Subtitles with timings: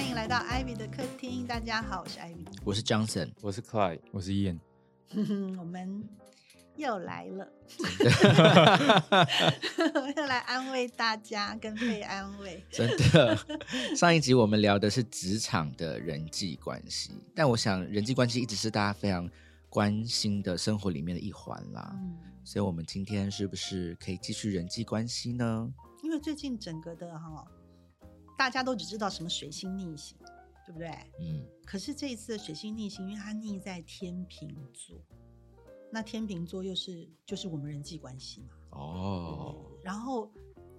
[0.00, 1.46] 欢迎来到 Ivy 的客厅。
[1.46, 2.46] 大家好，我是 Ivy。
[2.64, 4.58] 我是 Johnson，我是 Clyde，我是 Ian，
[5.60, 6.08] 我们
[6.74, 7.46] 又来了，
[10.16, 12.64] 又 来安慰大家，跟被安慰。
[12.72, 13.38] 真的。
[13.94, 19.28] 上一集我们聊的是职场的人际关系，但我想人际关系一直是大家非常
[19.68, 21.94] 关心的生活里面的一环啦。
[21.96, 25.70] 嗯，所以，我们今天是不是可以继续人际关系呢？
[26.02, 27.46] 因为最近整个的哈，
[28.40, 30.16] 大家都只知道什么水星逆行，
[30.64, 30.88] 对不对？
[31.20, 34.96] 嗯，可是这一次的水星逆行，因为它逆在天平座，
[35.92, 38.48] 那天平座又是就是我们人际关系嘛。
[38.70, 40.32] 哦，然后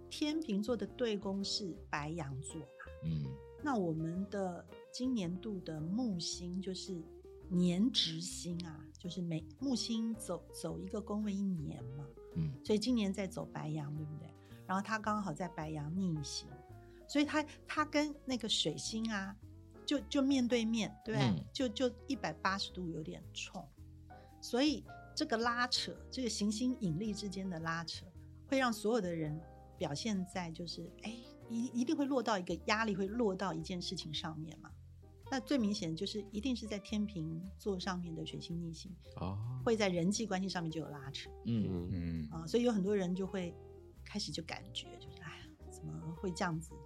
[0.09, 2.65] 天平座的对宫是白羊座嘛，
[3.03, 3.25] 嗯，
[3.63, 6.99] 那我们的今年度的木星就是
[7.47, 12.07] 年值星啊，就是每木星走走一个宫位一年嘛，
[12.37, 14.27] 嗯，所以今年在走白羊，对不对？
[14.65, 16.49] 然后它刚好在白羊逆行，
[17.11, 19.35] 所以它它跟那个水星啊，
[19.85, 21.27] 就就面对面，对不对？
[21.27, 23.67] 嗯就就一百八十度有点冲，
[24.39, 28.05] 所以这个拉扯，这个行星引力之间的拉扯，
[28.47, 29.37] 会让所有的人
[29.77, 31.13] 表现在就是，哎，
[31.49, 34.71] 一一定会落到一个压力，会落到一件事情上面嘛。
[35.29, 41.29] 那最明显就是，一定是在天平座上面的水星逆行，哦，会在人际关系上面就有拉扯。
[41.45, 43.53] 嗯，嗯，嗯，啊，所以有很多人就会
[44.05, 46.79] 开始就感觉就是，哎呀，怎么会这样子哦？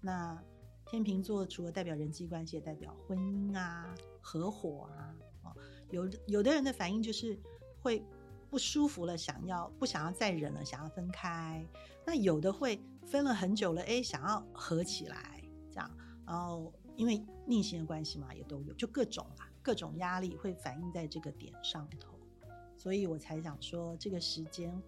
[0.00, 0.42] 那
[0.86, 5.14] 天秤座除了代表人际关系，也代表婚姻啊、合伙啊。
[5.42, 5.56] 哦，
[5.90, 7.38] 有有的人的反应就是
[7.80, 8.04] 会
[8.50, 11.66] 不舒服了，想要不想要再忍了，想要分开。
[12.04, 15.90] 那有的会分了很久了，哎，想要合起来，这样。
[16.26, 22.18] 然后因为逆行的关系嘛，也都有，就各种啊，各种压力会反映在这个点上头。
[22.76, 24.80] 所以我才想说，这个时间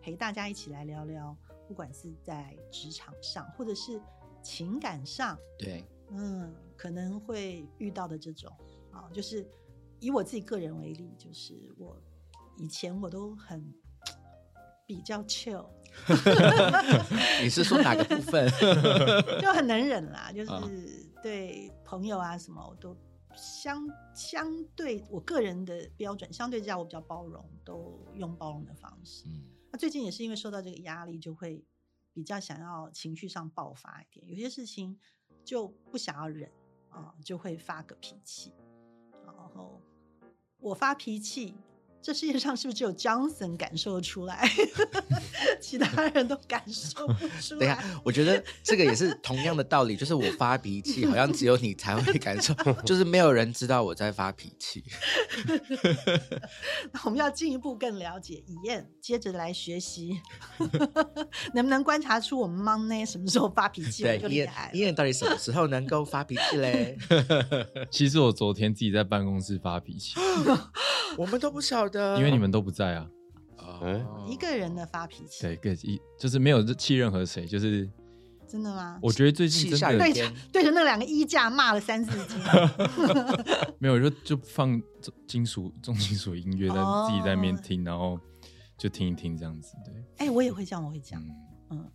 [0.00, 1.36] 陪大家一起来聊聊，
[1.68, 4.00] 不管是在职场上，或者是
[4.42, 8.50] 情感上，对，嗯，可能会遇到的这种
[8.90, 9.48] 啊，就是
[10.00, 11.96] 以我自己个人为例，就是我
[12.56, 13.72] 以前我都很
[14.86, 15.66] 比较 chill，
[17.42, 18.48] 你是说哪个部分？
[19.40, 20.68] 就很能忍啦，就是啊
[21.22, 22.96] 对朋友啊什么，我都
[23.36, 29.24] 相相对我个人的标准，相对之下我比较包容，都用包容的方式。
[29.28, 31.62] 嗯，那最近也是因为受到这个压力，就会
[32.20, 35.00] 比较想要情绪上爆发一点，有些事情
[35.42, 36.52] 就不想要忍
[36.90, 38.52] 啊、就会发个脾气。
[39.24, 39.80] 然后
[40.58, 41.56] 我发脾气，
[42.02, 44.48] 这世界上是不是只有 Johnson 感受得出来，
[45.60, 54.82] 其他人都感受不出 等一下？，我觉得这个也是同样的道理，就是我发脾气，好像只有你才会感受， 就是没有人知道我在发脾气。
[56.92, 60.20] 那我们要进一步更了解以燕，接着来学习，
[61.54, 64.70] 能不能观察出我们 m 呢什么时候发脾气，我对，就伊人厉害了。
[64.74, 66.96] 伊人到底什么时候能够发脾气嘞？
[67.90, 70.14] 其实我昨天自己在办公室发脾气，
[71.18, 73.06] 我们都不晓得，因为你们都不在啊。
[73.58, 77.88] 哦一个人的发脾气，对，个一就是没有气任何谁，就是
[78.48, 78.98] 真的吗？
[79.02, 82.34] 我觉得最近气真的对对着那两个衣架骂了三四句。
[83.78, 88.18] 没有，就就放重金属重金属音乐在哦自己在那边听，然后
[88.76, 89.74] 就听一听这样子。
[89.84, 91.24] 对，哎、我也会这样，我会这样，
[91.70, 91.90] 嗯，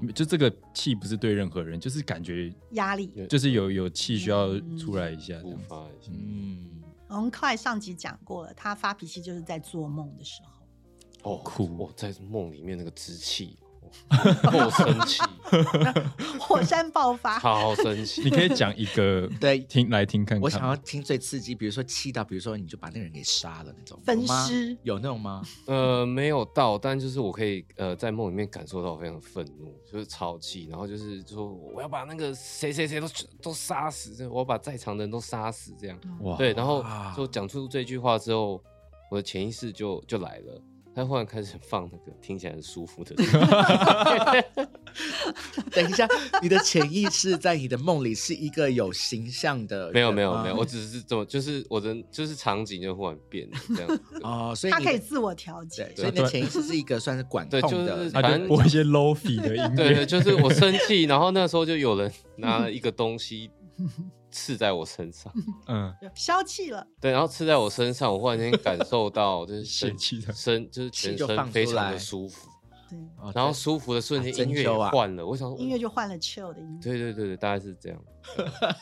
[0.00, 3.12] 嗯，就这个气不是对任何人，就是感觉压力。
[3.28, 5.64] 就是有有气需要出来一下这抒样子。
[5.68, 6.10] 发一下。
[6.12, 6.79] 嗯，
[7.10, 10.60] 我们快上集讲过了，他发脾气就是在做梦的时候。
[11.22, 13.69] 哦，酷哦在梦里面那个之气，哦
[14.50, 15.20] 够生气，
[16.40, 18.22] 火山爆发，好生气。
[18.22, 20.42] 你可以讲一个 对听来听看看。
[20.42, 25.42] 我想要听最刺激，比如说气到，比如说你就把那个人给杀了那种，分尸有那种吗？
[25.66, 33.06] 呃，没有到，但就是我可以呃在梦里面感受到我非常愤怒，就是超气，然后就是说我要把那个谁谁谁都
[33.40, 35.98] 都杀死，我要把在场的人都杀死，这样。
[36.20, 38.62] 哇，对，然后哇就讲出这句话之后，
[39.10, 40.60] 我的潜意识就就来了。
[40.94, 43.24] 他忽然开始放那个听起来很舒服的歌，
[45.70, 46.06] 等一下，
[46.42, 54.00] 你的潜意识在你的梦里是一个有形象的，没有没有没有，我只是这么就是我的就是场景就忽然变了这样。
[54.22, 55.90] 哦，所以他可以自我调节，。
[55.94, 63.50] 所以你的潜意识是一个算是管控对的，就是他反正就播一些 lofi 的音乐对，对，就是我生气，然后那时候就有人拿了一个东西
[64.30, 65.32] 刺在我身上，
[65.66, 70.32] 嗯，消气了，对，然后刺在我身上，我忽然间感受到就是 身气的。
[70.32, 72.48] 身就是全身非常的舒服，
[72.88, 74.90] 对，哦然后舒服的瞬间音乐也秋啊。
[74.90, 76.80] 换了，我想说音乐就换了 chill 的音乐。
[76.80, 77.98] 对对对对，大概是这样。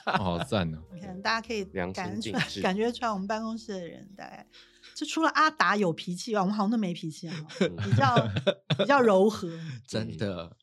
[0.05, 0.79] 哦好赞哦。
[0.95, 4.47] 你看，大家可以感觉出来，感觉出来，我们办公室的人大概
[4.95, 8.29] 就除了阿达有脾气吧，我们好像都没脾气啊，比较
[8.77, 9.49] 比较柔和，
[9.87, 10.55] 真的，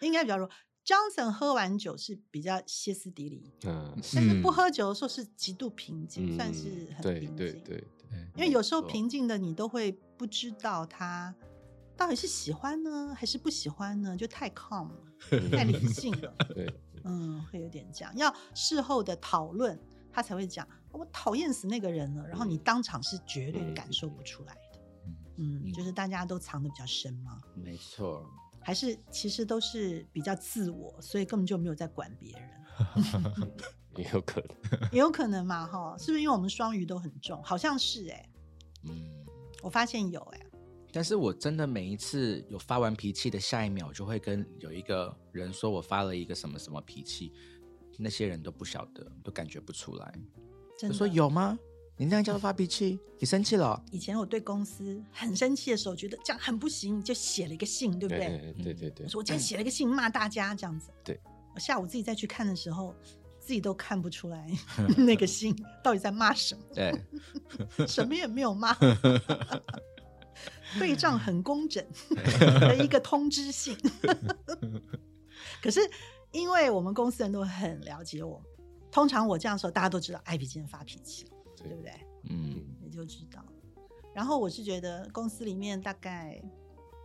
[0.00, 0.46] 应该比较柔。
[0.88, 7.36] Johnson 喝完酒是比较歇斯底里，嗯，但是不嗯喝酒的时候是极度平静，算嗯是很平静。
[7.36, 7.84] 对对对，
[8.36, 11.34] 因为有时候平静的你都会不知道他
[11.94, 16.34] 到底是喜欢呢，还是不喜欢呢，就太 calm 了，太理性了。
[16.56, 16.74] 对，
[17.04, 18.16] 嗯，会有点这样。
[18.16, 19.78] 要事后的讨论，
[20.10, 22.26] 他才会讲我讨厌死那个人了。
[22.26, 24.80] 然后你当场是绝对感受不出来的。
[25.36, 27.38] 嗯，嗯就是大家都藏的比较深嘛？
[27.54, 28.24] 没错，
[28.68, 32.50] 还是其实都是比较自我，所以根本就没有在管别人，
[33.96, 34.90] 也有可能。
[34.92, 37.42] 也有可能嘛，哈，是不是因为我们双鱼都很重？
[37.42, 38.28] 好像是哎、
[38.86, 39.24] 嗯。
[39.62, 40.40] 我发现有哎、
[40.92, 47.32] 但是我真的每一次有发完脾气的下一秒，就会跟有一个人说我发了一个什么什么脾气，
[47.98, 50.12] 那些人都不晓得，都感觉不出来。
[50.78, 51.58] 真的就说有吗？
[51.98, 52.98] 你那样叫做发脾气？
[53.18, 53.82] 你生气了哦？
[53.90, 58.24] 以前我对公司很生气的时候，觉得这样很不行，就写了一个信，对不对？
[58.24, 60.90] 哎对对对我，说我今天写了一个信骂大家这样子。
[61.04, 61.20] 对，
[61.54, 62.94] 我下午自己再去看的时候，
[63.40, 64.48] 自己都看不出来
[64.96, 66.94] 那个信到底在骂什么，对，
[67.86, 68.76] 什么也没有骂。
[70.78, 71.84] 对账很工整
[72.60, 73.76] 的一个通知信，
[75.60, 75.80] 可是
[76.30, 78.40] 因为我们公司人都很了解我，
[78.92, 81.30] 通常我这样说，大家都知道艾比今天发脾气了，
[81.68, 81.92] 对不对？
[82.30, 83.44] 嗯，你就知道。
[84.14, 86.42] 然后我是觉得公司里面大概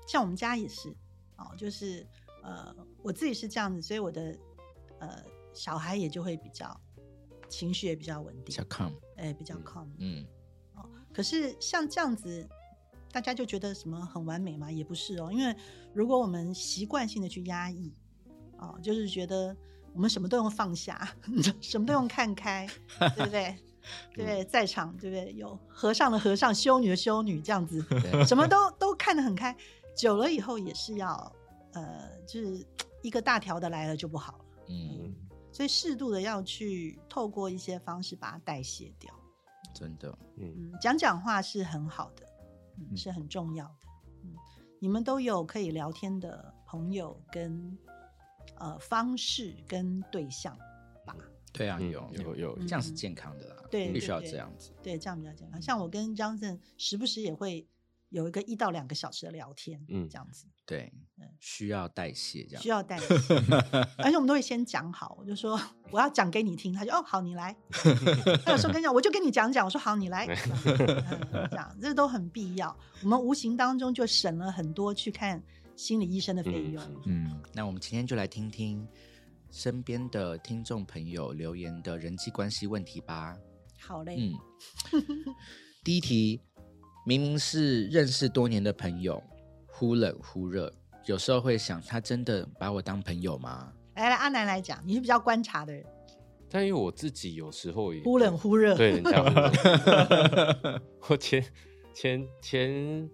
[0.07, 0.89] 像我们家也是
[1.37, 2.05] 哦，就是
[2.41, 4.35] 呃我自己是这样子，所以我的
[4.99, 5.23] 呃
[5.53, 6.75] 小孩也就会比较
[7.47, 9.87] 情绪也比较稳定小，calm，哎、比较 calm。
[9.99, 10.25] 嗯，
[11.13, 12.49] 可是像这样子，
[13.11, 14.71] 大家就觉得什么很完美吗？
[14.71, 15.55] 也不是哦，因为
[15.93, 17.93] 如果我们习惯性的去压抑，
[18.57, 19.55] 哦，就是觉得
[19.93, 21.15] 我们什么都用放下，
[21.61, 22.67] 什么都用看开，
[23.15, 23.55] 对不对？
[24.13, 24.43] 对不对？
[24.45, 25.33] 在场对不对？
[25.33, 27.83] 有和尚的和尚，修女的修女，这样子，
[28.25, 29.55] 什么都都看得很开。
[29.95, 31.35] 久了以后也是要，
[31.73, 32.65] 呃，就是
[33.01, 34.45] 一个大条的来了就不好了。
[34.69, 35.13] 嗯，
[35.51, 39.13] 所以适度的要去透过一些方式把它代谢掉。
[39.73, 42.25] 真的，嗯，嗯，讲讲话是很好的，
[42.77, 43.87] 嗯，嗯是很重要的。
[44.23, 44.33] 嗯，
[44.79, 47.77] 你们都有可以聊天的朋友跟
[48.55, 50.65] 呃方式跟对象吧？
[51.53, 54.71] 对啊，嗯有有有这样是健康的啦，对必须要对这样子。
[54.83, 55.61] 对，这样比较健康。
[55.61, 57.65] 像我跟张震时不时也会
[58.09, 62.69] 有一个一到两个小时的聊天，嗯这样子对嗯，需要代谢这样需。
[62.69, 63.05] 要代谢，
[63.97, 65.59] 而且我们都会先讲好，我就说
[65.91, 67.55] 我要讲给你听，他就哦好你来。
[68.45, 70.25] 他有时候跟你讲，我就跟你讲讲，我说好你来，
[70.65, 72.75] 嗯这样这都很必要。
[73.01, 75.41] 我们无形当中就省了很多去看
[75.75, 76.83] 心理医生的费嗯用。
[77.05, 78.87] 嗯，那我们今天就来听听
[79.53, 83.37] 身边的听众朋友留言的人际关系问题吧。
[83.79, 84.33] 好嘞，嗯，
[85.83, 86.41] 第一题，
[87.05, 89.21] 明明是认识多年的朋友，
[89.67, 90.73] 忽冷忽热，
[91.05, 93.71] 有时候会想，他真的把我当朋友吗？
[93.93, 95.85] 来来，阿南来讲，你是比较观察的人，
[96.49, 98.75] 但因为我自己有时候也忽冷忽热。
[98.75, 101.45] 对人家忽冷我前
[101.93, 103.07] 前前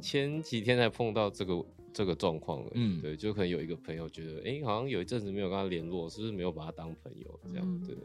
[0.00, 1.54] 前几天才碰到这个
[1.94, 7.64] 这个状况了，嗯对，就可能有一个朋友觉得，哎、好像有一阵子没有跟他联络，是不是没有把他当朋友这样？
[7.64, 7.96] 嗯对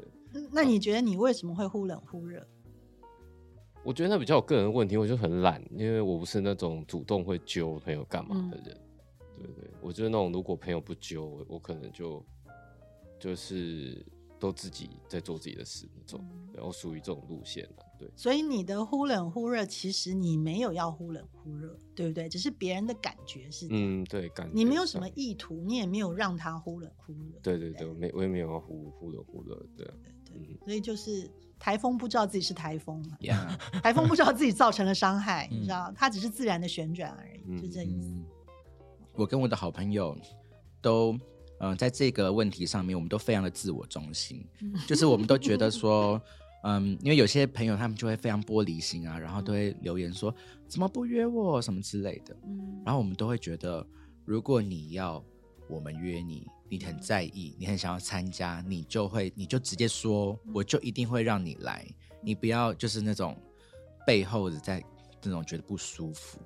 [0.51, 2.45] 那你觉得你为什么会忽冷忽热？
[3.83, 8.77] 我觉得那比较我个人问题，我就很懒，因为我不是那种主动会揪朋友干嘛的人。
[9.37, 12.23] 对对，我就是那种如果朋友不揪我，我可能就
[13.17, 14.05] 就是
[14.39, 17.85] 都自己在做自己的事那种，然后属于这种路线了。
[17.99, 22.29] 对，所以你的忽冷忽热，其实你没有要忽冷忽热，对不对？
[22.29, 27.39] 只是别人的感觉是这样，嗯，对，感觉你没有什么意图，你也没有让他忽冷忽热。
[27.43, 29.85] 对对对，我没我也没有要忽忽冷忽热，对。
[29.85, 29.93] 对，
[30.25, 30.57] 对嗯。
[30.63, 31.29] 所以就是
[31.59, 33.03] 台风不知道自己是台风
[33.83, 35.57] 台风不知道自己造成了伤害，嗯。
[35.59, 38.07] 你知道，它只是自然的旋转而已，嗯就这意思。
[38.07, 38.25] 嗯。
[39.13, 40.17] 我跟我的好朋友
[40.81, 41.19] 都，
[41.59, 44.45] 嗯、在这个问题上面，我们都非常的自我中心，
[44.87, 46.21] 就是我们都觉得说，
[46.63, 50.33] 嗯，因为有些朋友他们就会非常玻璃心啊，然后都会留言说
[50.67, 51.61] 怎么不约我？
[51.61, 52.81] 什么之类的，嗯。
[52.85, 53.85] 然后我们都会觉得，
[54.25, 55.23] 如果你要
[55.67, 61.85] 我们约你，你很在意，你很想要参加，你就会你就直接说，我就一定会让你来，
[62.21, 63.37] 你不要就是那种
[64.05, 64.83] 背后的在
[65.23, 66.39] 那种觉得不舒服。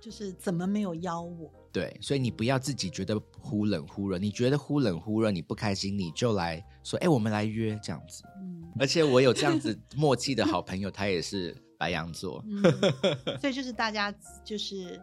[0.00, 1.52] 就是怎么没有邀我？
[1.76, 8.24] 对，所以你不要自己觉得忽冷忽热，你觉得忽冷忽热，你不开心，你就来说，哎、我们来约这样子。
[8.40, 12.62] 嗯而且我有这样子默契的好朋友，他也是白羊座，嗯，
[13.40, 14.10] 所以就是大家
[14.42, 14.98] 就是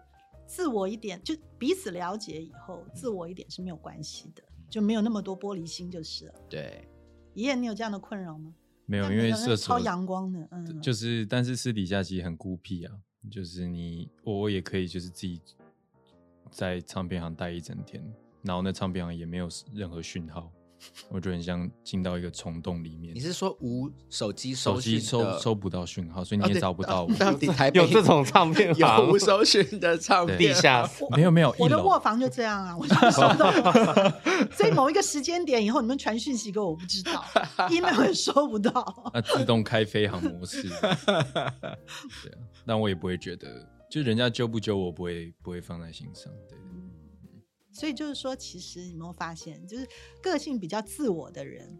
[0.48, 6.34] 自我一点，就彼此了解以后，自我一点是没有关系的，就没有那么多玻璃心就是了。
[6.50, 6.88] 对，
[7.36, 8.52] 爷爷，你有这样的困扰吗？
[8.88, 12.92] 没有，因为你超射手阳光的，嗯，就是，但是私底下其实很孤僻啊。
[13.32, 15.40] 就是你，我也可以就是自己
[16.54, 18.04] 在唱片行待一整天，
[18.44, 20.52] 然后那唱片行也没有任何讯号，
[21.10, 23.20] 我觉得很像进到一个虫洞里面你。
[23.20, 27.14] 是说无手机手机收收不到讯号，所以你也找不到我。
[27.16, 34.52] 到底台北有这种唱片有行无收讯的唱片地下室没有没有，我的楼卧房就这样啊，我就什么都没有。
[34.52, 37.24] 所以某一个时间点以后，你们传讯息给我，我不知道，
[37.72, 39.12] email 也收不到。
[39.14, 40.70] 那自动开飞行模式。
[40.84, 40.84] 对
[41.44, 41.54] 啊，
[42.66, 43.48] 但我也不会觉得，
[43.94, 46.34] 就人家揪不揪我，不会不会放在心上。
[46.50, 46.58] 对，
[47.72, 49.88] 所以就是说，其实你有没有发现，就是
[50.20, 51.80] 个性比较自我的人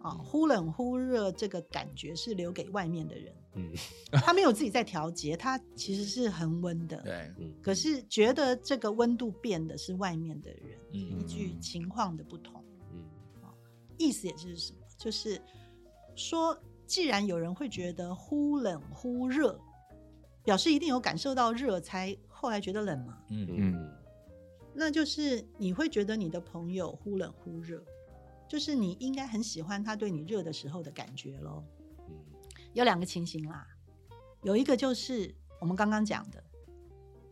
[0.00, 3.72] 啊，忽冷忽热这个感觉是留给外面的人，嗯
[4.12, 7.02] 他没有自己在调节，他其实是恒温的。
[7.02, 13.04] 对，嗯可是觉得这个温度变的是外面的人，依嗯据情况的不同，嗯
[13.98, 14.78] 意思也是什么？
[14.96, 15.42] 就是
[16.14, 19.60] 说，既然有人会觉得忽冷忽热，
[20.50, 23.16] 表示一定有感受到热，才后来觉得冷嘛。
[23.28, 23.96] 嗯嗯
[24.74, 27.80] 那就是你会觉得你的朋友忽冷忽热，
[28.48, 31.62] 就是你应该很喜欢他对你热的时候的感觉喽。
[32.08, 32.16] 嗯
[32.72, 33.64] 有两个情形啦，
[34.42, 36.42] 有一个就是我们刚刚讲的，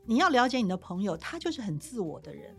[0.05, 2.57] 你要了解你的朋友，他就是很自我的人，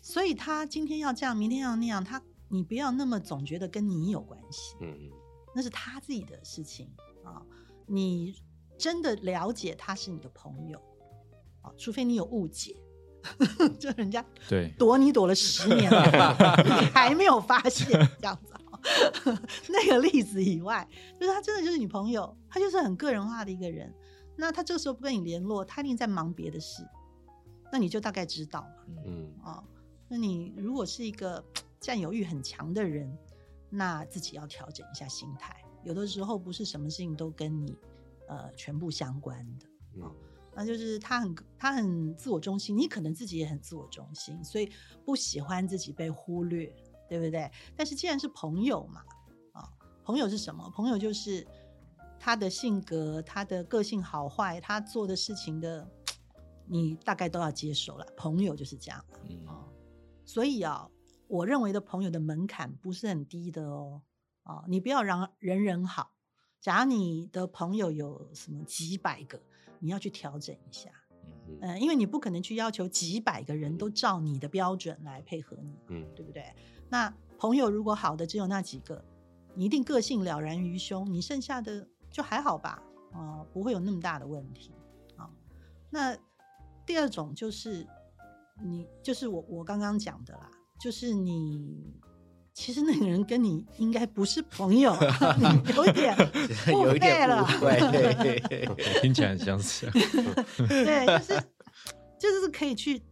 [0.00, 5.10] 所以他今天要这样，明天要那样，他你不要那么总觉得跟你有关系，嗯
[5.52, 6.88] 那是他自己的事情
[7.24, 7.42] 啊。
[7.88, 8.34] 你
[8.78, 10.78] 真的了解他是你的朋友
[11.62, 12.76] 啊，除非你有误解，
[13.78, 16.04] 就人家对，躲你躲了十年了，
[16.64, 17.88] 你 还没有发现
[18.20, 18.62] 这样子、哦。
[19.68, 23.92] 那个例子以外，就是他真的就是你朋友，他就是很个人化的一个人。
[24.36, 26.86] 那他这个时候不跟你联络，他一定在忙别的事，
[27.72, 28.94] 那你就大概知道嘛。
[29.06, 29.64] 嗯哦，
[30.08, 31.42] 那你如果是一个
[31.80, 33.10] 占有欲很强的人，
[33.70, 35.56] 那自己要调整一下心态。
[35.82, 37.76] 有的时候不是什么事情都跟你
[38.28, 39.66] 呃全部相关的。
[39.96, 40.14] 嗯
[40.58, 44.72] 那就是他很他很自我中心，你可能自己也很自我中心，所以
[45.04, 46.74] 不喜欢自己被忽略，
[47.10, 47.50] 对不对？
[47.76, 49.02] 但是既然是朋友嘛，
[49.52, 49.70] 啊，
[50.02, 50.70] 朋友是什么？
[50.70, 51.46] 朋友就是
[52.18, 55.86] 他的性格、他的个性好坏、他做的事情的，
[56.64, 58.06] 你大概都要接受了。
[58.16, 59.04] 朋友就是这样
[59.44, 59.60] 啊，
[60.24, 60.88] 所以啊，
[61.28, 64.00] 我认为的朋友的门槛不是很低的哦，
[64.44, 66.15] 啊，你不要让人人好。
[66.60, 69.40] 假如你的朋友有什么几百个，
[69.78, 70.90] 你要去调整一下，
[71.48, 76.52] 嗯嗯、因为你不可能去要求几百个人都照你的标准来配合你，嗯对不对？
[76.88, 79.04] 那朋友如果好的只有那几个，
[79.54, 82.82] 你一定个性了然于胸，你剩下的就还好吧，
[83.12, 84.72] 啊、不会有那么大的问题
[85.16, 85.30] 啊、
[85.90, 86.16] 那
[86.84, 87.86] 第二种就是
[88.62, 91.94] 你，就是我我刚刚讲的啦，就是你。
[92.56, 94.96] 其实那个人跟你应该不是朋友，
[95.76, 96.16] 有点
[96.72, 97.28] 误有一点
[97.60, 98.74] 会了。
[99.02, 99.86] 听起来很相似。
[100.66, 101.42] 对，就是
[102.18, 103.02] 就是可以去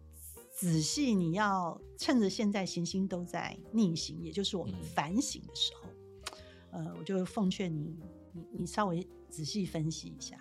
[0.59, 7.95] 仔细，你要趁着现在行星都在逆行，也就是我们嗯反省的时候，呃，我就奉劝你，
[8.33, 10.39] 你你稍微仔细分析一下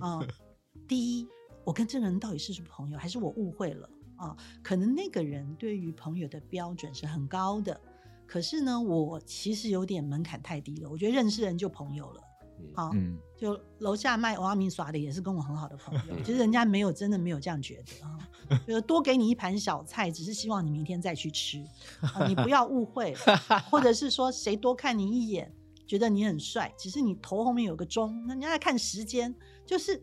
[0.00, 0.26] 啊、
[0.88, 1.28] 第一，
[1.62, 3.86] 我跟这个人到底是不是朋友，还是我误会了
[4.16, 7.78] 啊、可能那个人对于朋友的标准是很高的，
[8.26, 12.20] 可是呢，我其实有点门槛太低了，我觉得认识人就朋友了。
[12.74, 18.18] 啊、嗯，就楼下卖娃娃米耍的也是跟我很好的朋友，其实人家没有真的没有这样觉得啊，
[18.66, 21.62] 就是多给你一盘小菜，只是希望你明天再去吃，
[22.00, 25.52] 啊你不要误会了，或者是说谁多看你一眼，
[25.86, 29.34] 觉得你很帅，只是你头后面有个钟，那人家在看时间，
[29.66, 30.02] 就是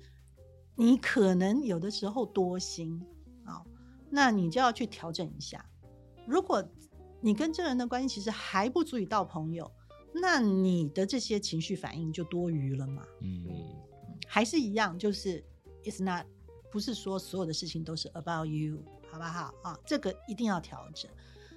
[0.76, 3.04] 你可能有的时候多心
[3.46, 3.64] 啊、
[4.12, 5.66] 那你就要去调整一下。
[6.28, 6.64] 如果
[7.24, 9.72] 你跟这人的关系其实还不足以到朋友，
[10.14, 13.02] 那你的这些情绪反应就多余了嘛？
[13.22, 13.56] 嗯嗯
[14.28, 15.42] 还是一样，就是
[15.84, 16.26] it's not
[16.70, 19.80] 不是说所有的事情都是 about you，好不好啊？
[19.86, 21.10] 这个一定要调整。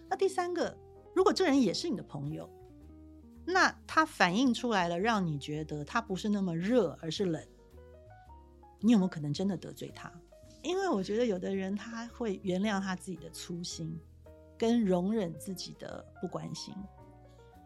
[0.09, 0.77] 那第三个，
[1.17, 2.49] 如果这人也是你的朋友，
[3.45, 7.45] 那他反映出来了，让你觉得他不是那么热，而是冷，
[8.79, 10.13] 你有没有可能真的得罪他？
[10.63, 13.99] 因为我觉得有的人他会原谅他自己的粗心，
[14.59, 16.75] 跟容忍自己的不关心，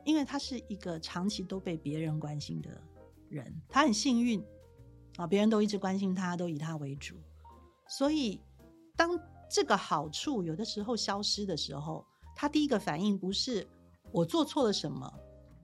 [0.05, 2.71] 因为他是一个长期都被别人关心的
[3.29, 4.45] 人，他很幸运
[5.17, 7.15] 啊，别人都一直关心他，都以他为主，
[7.89, 8.41] 所以
[8.97, 9.19] 当
[9.51, 12.05] 这个好处有的时候消失的时候，
[12.35, 13.67] 他第一个反应不是
[14.13, 15.13] 我做错了什么，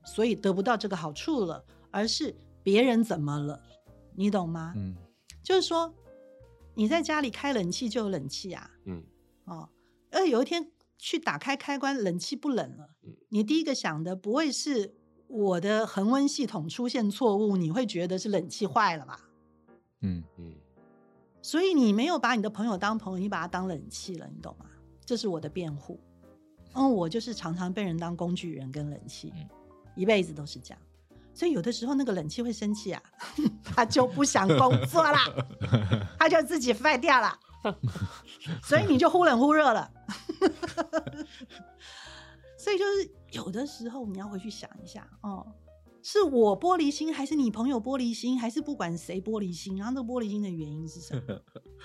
[0.05, 3.61] 所以得不到这个好处了，而是别人怎么了，
[4.15, 4.73] 你懂吗？
[4.77, 4.95] 嗯，
[5.43, 5.93] 就是说
[6.75, 9.03] 你在家里开冷气就有冷气啊，嗯。
[9.47, 9.69] 哦，
[10.11, 10.69] 而有一天
[10.99, 14.95] 去打开开关，冷气不冷了，嗯你第一个想的不会是
[15.29, 19.21] 我的恒温系统出现错误，你会觉得是冷气坏了吧？
[20.03, 20.55] 嗯，嗯
[21.43, 24.67] 所以你没有把你的朋友当朋友，你把他当冷气了，你懂吗？
[25.05, 26.01] 这是我的辩护
[26.75, 29.49] 嗯，我就是常常被人当工具人跟冷气，嗯
[29.95, 30.79] 一辈子都是这样。
[31.33, 33.03] 所以有的时候那个冷气会生气啊，
[33.63, 35.21] 他就不想工作啦，
[36.19, 37.39] 他就自己废掉了，
[38.63, 39.91] 所以你就忽冷忽热了。
[42.59, 45.47] 所以就是有的时候你要回去想一下哦，
[46.03, 49.77] 是我玻璃心，还是你朋友玻璃心，还是不管谁玻璃心？
[49.77, 51.41] 然后这个玻璃心的原因是什么？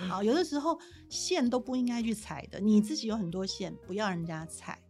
[0.08, 4.82] 好， 有的时候线都不应该去踩的，你自己有很多线，不要人家踩。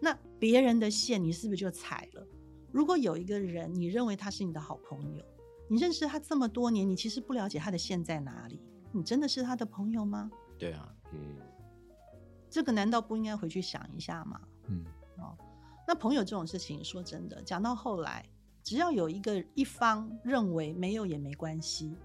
[0.00, 2.26] 那别人的线，你是不是就踩了？
[2.72, 5.24] 如果有一个人，你认为他是你的好朋友，
[5.70, 8.60] 你认识他这么多年，你其实不了解他的线在哪里，
[8.92, 10.30] 你真的是他的朋友吗？
[10.58, 11.36] 对啊，嗯，
[12.48, 14.40] 这个难道不应该回去想一下吗？
[14.68, 14.84] 嗯，
[15.18, 15.36] 哦
[15.86, 18.24] 那朋友这种事情，说真的，讲到后来，
[18.64, 21.96] 只要有一个一方认为没有也没关系，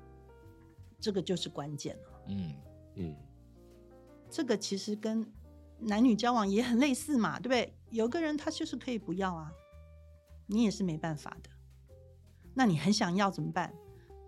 [1.00, 2.22] 这个就是关键了。
[2.28, 2.56] 嗯，
[2.96, 3.16] 嗯，
[4.30, 5.26] 这个其实跟
[5.80, 7.74] 男女交往也很类似嘛，对不对？
[7.90, 9.52] 有个人他就是可以不要啊，
[10.46, 11.50] 你也是没办法的。
[12.54, 13.74] 那你很想要怎么办？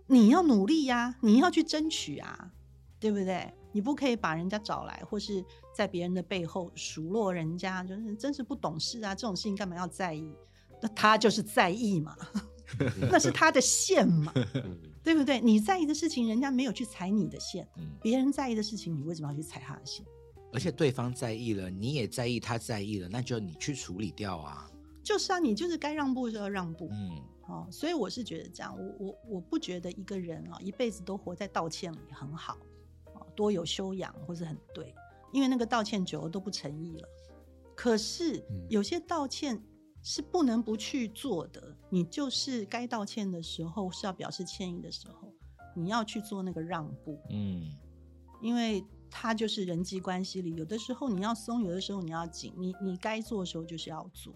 [0.07, 2.51] 你要努力呀、你要去争取啊，
[2.99, 3.53] 对不对？
[3.71, 5.43] 你不可以把人家找来，或是
[5.75, 9.15] 在别人的背后数落人家，就是真是不懂事啊！
[9.15, 10.31] 这种事情干嘛要在意？
[10.81, 12.15] 那他就是在意嘛，
[13.09, 15.41] 那是他的线嘛， 嗯对不对？
[15.41, 20.05] 你在意的事情，人家没有去踩你的线；嗯，别人在意的事情，你为什么要去踩他的线？
[20.53, 24.69] 而且对方在意了，你也在意，他在意了，那就你去处理掉啊。
[25.01, 26.87] 就是啊，你就是该让步的时候让步。
[26.91, 32.57] 嗯，哦，所以我是觉得这样，我我我不觉得一个人啊、一辈子都活在道歉里很好，
[33.13, 34.95] 哦，多有修养或是很对，
[35.31, 37.07] 因为那个道歉久了都不诚意了。
[37.75, 39.61] 可是嗯有些道歉
[40.01, 45.33] 是不能不去做的，你就是该道歉的时候是要表示歉意的时候，
[45.75, 47.75] 你要去做那个让步，嗯，
[48.41, 54.33] 因为它就是人际关系里，有的时候你要松，有的时候你要紧，你你该做的时候就是要做。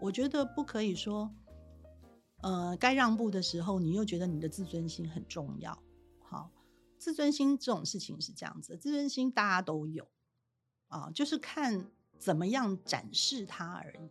[0.00, 1.30] 我觉得不可以说，
[2.42, 5.78] 呃，该让步的时候，你又觉得你的自尊心很重要。
[6.20, 6.50] 好，
[6.98, 10.06] 自尊心这种事情是这样子，自尊心大家都有
[10.88, 11.86] 啊，就是看
[12.18, 14.10] 怎么样展示它而已。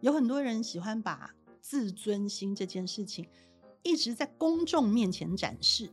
[0.00, 3.26] 有很多人喜欢把自尊心这件事情
[3.82, 5.90] 一直在公众面前展示，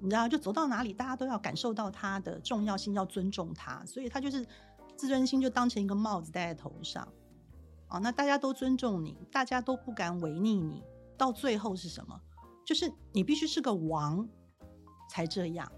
[0.00, 4.44] 你知道，就走到哪里，大家都要感受到它的重要性，要尊重它，所以他就是
[4.96, 7.06] 自尊心就当成一个帽子戴在头上。
[7.88, 10.82] 哦，那大家都尊重你，大家都不敢违逆你，
[11.16, 12.20] 到最后是什么？
[12.64, 14.28] 就是你必须是个王
[15.10, 15.70] 才这样。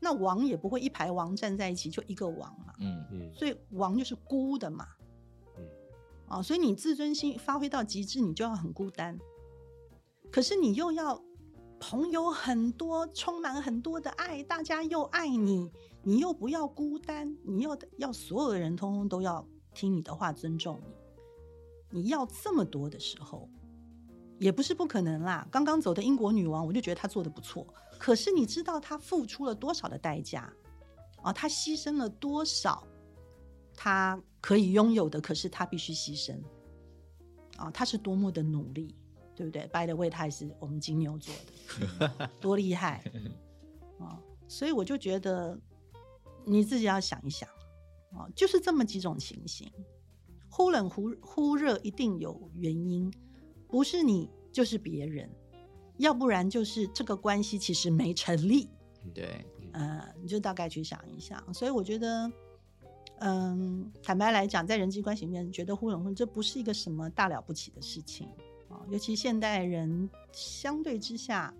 [0.00, 4.86] 那王也不会一排王站在一起就一个王嘛，嗯，嗯所以王就是孤的嘛。
[5.56, 5.66] 嗯
[6.28, 9.18] 啊，所以你自尊心发挥到极致，你就要很孤单。
[10.30, 11.22] 可是你又要
[11.78, 15.70] 朋友很多，充满很多的爱，大家又爱你，
[16.02, 20.80] 你又不要孤单，你又要所有的人通通都要听你的话，尊重
[21.90, 22.00] 你。
[22.00, 23.48] 你要这么多的时候，
[24.44, 25.48] 也不是不可能啦。
[25.50, 27.66] 刚刚走的英国女王，我就觉得她做的不错。
[27.98, 30.52] 可是你知道她付出了多少的代价
[31.22, 31.32] 啊？
[31.32, 32.86] 她牺牲了多少
[33.74, 36.38] 她可以拥有的，可是她必须牺牲
[37.56, 37.70] 啊！
[37.70, 38.94] 她是多么的努力，
[39.34, 41.34] 对不对？By the way，她也是我们金牛座
[41.98, 43.02] 的，多厉害
[43.98, 44.20] 啊！
[44.46, 45.58] 所以我就觉得
[46.44, 47.48] 你自己要想一想
[48.12, 49.72] 啊，就是这么几种情形。
[50.50, 53.10] 忽冷忽忽热一定有原因，
[53.74, 55.28] 不是你就是别人，
[55.96, 58.70] 要不然就是这个关系其实没成立。
[59.12, 61.52] 对，呃，你就大概去想一想。
[61.52, 62.30] 所以我觉得，
[63.18, 68.28] 嗯，坦白来讲，在人际关系里面，觉得忽冷忽热这不是一个什么大了不起的事情
[68.68, 71.52] 啊、尤其现代人相对之下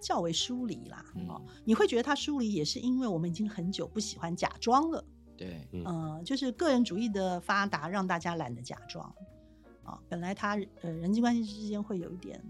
[0.00, 1.04] 较为疏离啦。
[1.26, 5.04] 哦嗯，你会觉得他疏离，也是因为我们已经很久不喜欢假装了。
[5.36, 9.12] 对，嗯呃，就是个人主义的发达，让大家懒得假装
[9.86, 9.98] 啊。
[10.08, 12.42] 本来他呃人际关系之间会有一点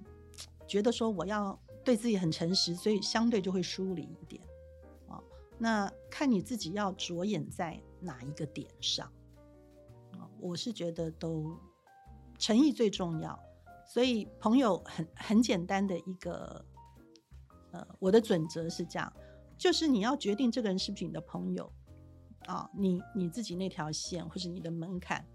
[0.66, 4.42] 觉得说我要对自己很诚实，所以相对就会疏离一点
[5.09, 5.22] 啊。
[5.59, 9.07] 那看你自己要着眼在哪一个点上
[10.12, 10.29] 啊。
[10.40, 11.57] 我是觉得都
[12.38, 13.38] 诚意最重要，
[13.87, 16.64] 所以朋友很很简单的一个
[17.70, 19.12] 呃，我的准则是这样，
[19.57, 21.70] 就是你要决定这个人是不是你的朋友。
[22.46, 25.27] 啊，你你自己那条线或是你的门槛，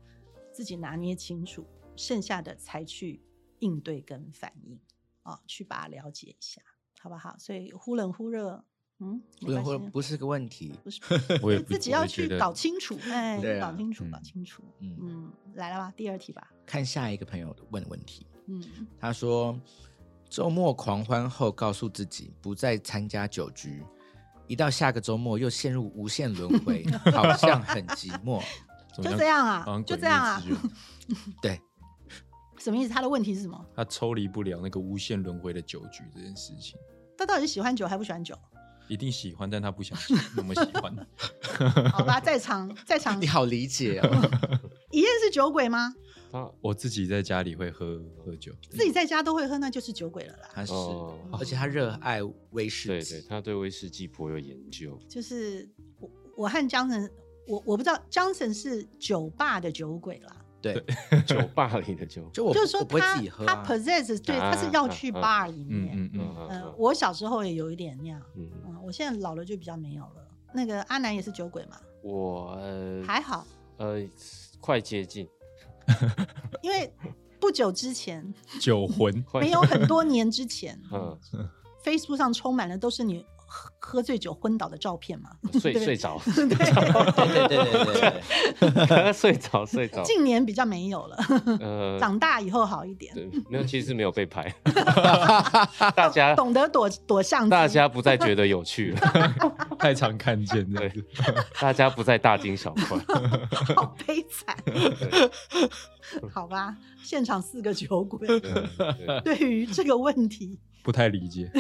[0.54, 3.22] 自己拿捏清楚，剩下的才去
[3.60, 4.80] 应对跟反应
[5.24, 6.62] 啊，去把它了解一下，
[7.00, 7.36] 好不好？
[7.38, 8.64] 所以忽冷忽热，
[9.00, 10.74] 嗯，没不能关系或不是个问题。
[10.84, 11.02] 不是，
[11.44, 18.64] 我也自己要去搞清楚，哎，搞清楚，搞嗯清楚，嗯，嗯，来了吧，第二题吧，看下一个朋友问问题，嗯，
[19.00, 19.60] 他说
[20.30, 23.84] 周末狂欢后，告诉自己不再参加酒局，
[24.48, 28.42] 一到下个周末又陷入无限轮回， 好像很寂寞。
[28.94, 30.44] 就这样啊就这样啊。
[31.42, 31.58] 对，
[32.62, 32.90] 什么意思？
[32.94, 33.66] 他的问题是什么？
[33.76, 36.78] 他抽离不了那个无限轮回的酒局这件事情，
[37.18, 38.36] 他到底是喜欢酒还不喜欢酒？
[38.88, 39.98] 一定喜欢，但他不想
[40.36, 40.94] 那么喜欢。
[41.92, 44.10] 好吧，在场在场你好理解哦。
[44.92, 45.94] 一燕是酒鬼吗？
[46.30, 50.50] 他我自己在家里会喝喝酒，自己在家都会喝，那就是酒鬼了啦。
[50.54, 52.20] 他是，哦而且他热爱
[52.52, 53.14] 威士忌。
[53.14, 54.98] 对对，他对威士忌颇有研究。
[55.08, 55.70] 就是
[56.00, 57.10] 我我和江晨，
[57.48, 60.84] 我我不知道江晨是酒吧的酒鬼啦，对，
[61.26, 63.64] 酒吧里的酒，就我就是说他他自己喝啊。
[63.68, 65.98] possess 对，啊他是要去啊 bar 里嗯面。
[65.98, 70.28] 嗯嗯，嗯，我小时候也有一点那样，嗯，嗯，我现在老了就比较没有了。
[70.54, 73.46] 那个阿南也是酒鬼嘛，我呃还好，
[73.78, 74.02] 呃
[74.60, 75.28] 快接近，
[76.62, 76.94] 因为
[77.40, 81.18] 不久之前，酒魂没有很多年之前 嗯
[81.84, 85.32] ，Facebook 上充满了都是你喝喝醉酒昏倒的照片嘛。
[85.60, 91.18] 睡睡着， 对对对对对对，睡着 睡着，近年比较没有了，
[91.60, 94.54] 呃长大以后好一点，对，没有，其实没有被拍，
[95.96, 97.50] 大家懂得躲躲相机。
[97.50, 99.34] 大家不再觉得有趣了，
[99.78, 101.04] 太常看见这对。，
[101.60, 102.98] 大家不再大惊小怪，
[103.76, 104.56] 好悲惨，
[106.32, 106.78] 好吧？
[107.04, 108.28] 现场四个酒鬼，
[109.24, 111.52] 对于这个问题不太理解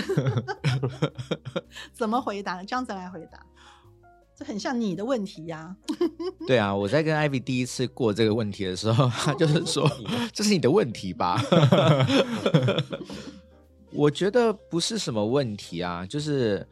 [1.93, 2.65] 怎么回答呢？
[2.65, 3.45] 江子来回答，
[4.35, 5.75] 这很像你的问题呀、
[6.47, 6.73] 对啊！
[6.73, 9.89] 我在跟 Ivy 第一次过这个问题的时候，他就是说
[10.33, 11.41] 这是你的问题吧？
[13.93, 16.65] 我觉得不是什么问题啊，就是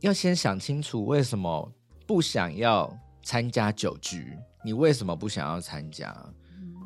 [0.00, 1.72] 要先想清楚为什么
[2.06, 6.14] 不想要参加酒局，你为什么不想要参加？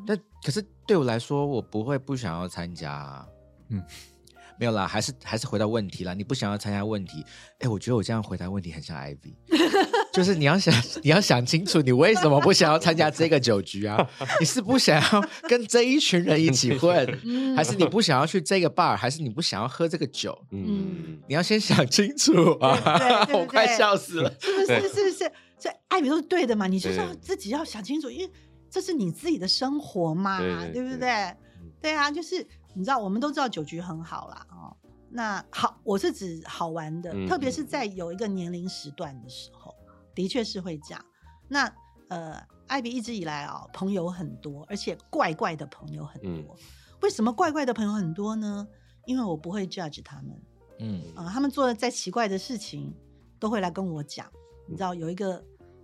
[0.01, 3.25] 嗯但可是对我来说，我不会不想要参加、啊。
[3.69, 3.83] 嗯嗯，
[4.59, 6.13] 没有啦，还是还是回到问题啦。
[6.13, 7.23] 你不想要参加问题，
[7.59, 9.33] 哎，我觉得我这样回答问题很像 Ivy，
[10.11, 14.09] 就是你要想 你要想清楚，你为什么不想要参加这个酒局啊？
[14.39, 20.37] 你是不想要跟这一群人一起混，嗯还是你不想要去这个 bar，还是你不想要喝这个酒？
[20.51, 23.27] 嗯，你要先想清楚啊！
[23.33, 24.33] 我快笑死了。
[24.41, 24.89] 是不是？
[24.89, 25.31] 是不是？
[25.57, 26.65] 这艾比都是对的嘛？
[26.67, 28.31] 你就是要自己要想清楚，因为
[28.71, 31.37] 这是你自己的生活嘛，对对不对对？
[31.81, 32.35] 对啊，就是
[32.73, 34.75] 你知道，我们都知道酒局很好啦，哦，
[35.09, 39.75] 那好，我是指好玩的，嗯特别是在有一个年龄时段的时候，
[40.15, 41.05] 的确是会这样。
[41.49, 41.71] 那
[42.07, 46.55] 呃，艾比一直以来啊、朋友很多，而且怪怪的朋友很多。
[47.01, 48.67] 为什么怪怪的朋友很多呢？
[49.05, 50.41] 因为我不会 judge 他们。
[50.79, 52.93] 嗯啊、他们做的再奇怪的事情，
[53.39, 54.25] 都会来跟我讲。
[54.67, 55.43] 你知道有一个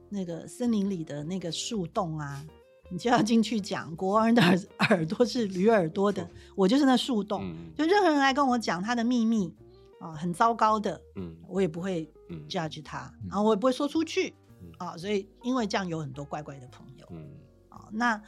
[0.09, 2.45] 那个森林里的那个树洞啊，
[2.89, 3.95] 你就要进去讲。
[3.95, 7.43] 国王的耳耳朵是驴耳朵的，我就是那树洞。
[7.43, 9.53] 嗯就任何人来跟我讲他的秘密
[9.99, 17.29] 啊、很糟糕的，嗯我也不会嗯 judge 他，嗯然后我也不会说出去嗯啊、所以因为这样有很多怪怪的朋友嗯
[17.69, 18.21] 啊、那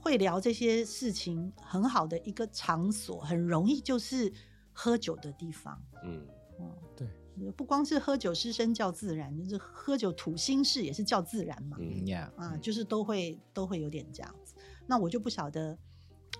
[0.00, 4.32] 会聊这些事情很好的一个场所，很容易就是
[4.72, 5.80] 喝酒的地方。
[6.04, 6.24] 嗯
[6.60, 7.08] 嗯，对，
[7.56, 11.76] 不光是喝酒失身叫自然，就是喝酒吐心事也是叫自然嘛。
[11.80, 14.54] 嗯嗯呀，啊，就是都会都会有点这样子。
[14.86, 15.76] 那我就不晓得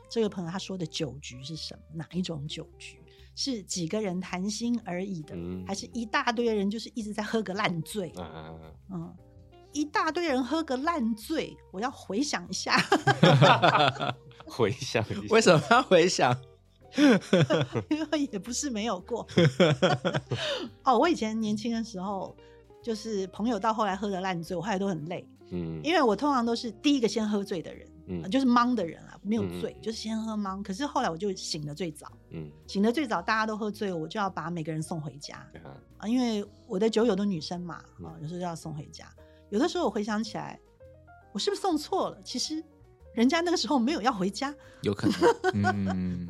[0.09, 3.01] 这个朋友他说的酒局是什么，哪一种酒局？
[3.35, 8.09] 是几个人谈心而已的，嗯还是一大堆人就是一直在喝个烂醉？
[8.13, 8.55] 啊，
[8.91, 9.15] 嗯，
[9.73, 12.79] 一大堆人喝个烂醉，我要回想一下，
[14.47, 16.35] 回想一下， 为什么要回想？
[17.91, 19.27] 因为也不是没有过。
[20.85, 22.37] 哦，我以前年轻的时候，
[22.83, 30.63] 就是朋友到后来喝的烂醉，我后来都很累，嗯因为我通常都是第一个先喝醉的人，嗯呃就是懵的人啊，没有醉，嗯就是先喝懵。
[30.63, 39.07] 可是后来我就醒得最早，嗯醒得最早，大家都喝醉了，我就要把每个人送回家啊啊，因为我的酒友都女生嘛，啊，嗯有时候就要送回家。
[39.51, 40.59] 有的时候我回想起来，
[41.33, 42.21] 我是不是送错了？
[42.25, 42.63] 其实
[43.17, 45.17] 人家那个时候没有要回家，有可能。
[45.91, 46.29] 嗯，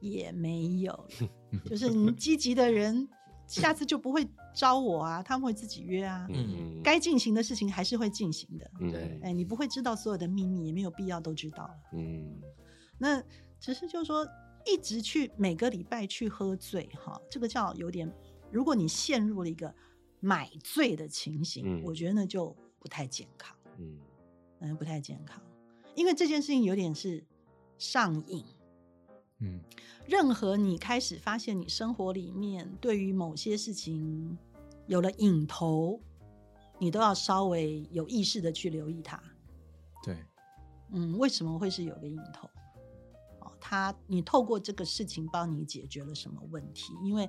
[0.00, 1.06] 也没有，
[1.68, 3.06] 就是你积极的人，
[3.46, 6.26] 下次就不会招我啊，他们会自己约啊。
[6.30, 8.90] 嗯，该进行的事情还是会进行的，嗯。
[8.90, 9.20] 对。
[9.22, 11.74] 哎，你不会知道所有的秘密，也没有必要都知道了。
[11.92, 12.40] 嗯。
[12.96, 13.22] 那
[13.60, 14.26] 只是就是说，
[14.64, 18.10] 一直去每个礼拜去喝醉，哈，这个叫有点，
[18.50, 19.72] 如果你陷入了一个
[20.20, 21.82] 买醉的情形，嗯。
[21.84, 23.98] 我觉得那就不太健康，嗯。
[24.60, 25.42] 嗯，不太健康，
[25.94, 27.24] 因为这件事情有点是
[27.78, 28.44] 上瘾。
[29.40, 29.60] 嗯
[30.06, 34.36] 任何你开始发现你生活里面对于某些事情
[34.86, 35.98] 有了瘾头，
[36.78, 39.20] 你都要稍微有意识的去留意它。
[40.02, 40.18] 对，
[40.90, 42.46] 嗯，为什么会是有个瘾头？
[43.40, 46.92] 哦，他你透过这个事情帮你解决了什么问题？
[47.02, 47.26] 因为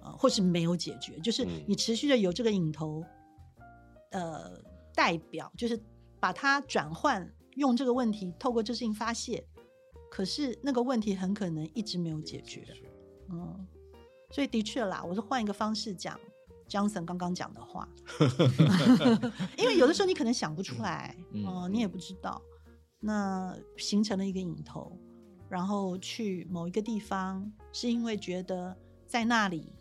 [0.00, 3.04] 呃，或是没有解决，就是嗯你持续的有这个瘾头，
[4.12, 4.62] 呃，
[4.94, 5.82] 代表就是
[6.20, 9.46] 把它转换，用这个问题透过这事情发泄，
[10.10, 12.66] 可是那个问题很可能一直没有解决。
[13.30, 13.66] 嗯，
[14.30, 16.18] 所以的确啦，我是换一个方式讲
[16.68, 17.88] Johnson 刚刚讲的话，
[19.56, 22.40] 因为有的时候你可能想不出来，嗯哦、你也不知道，
[23.00, 24.98] 那形成了一个引头，
[25.48, 29.72] 然后去某一个地方，是因为觉得在那里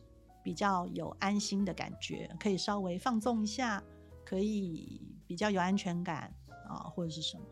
[0.44, 3.82] 比较有安心的感觉，可以稍微放纵一下，
[4.26, 6.34] 可以比较有安全感
[6.68, 7.48] 啊，或者是什么，哦，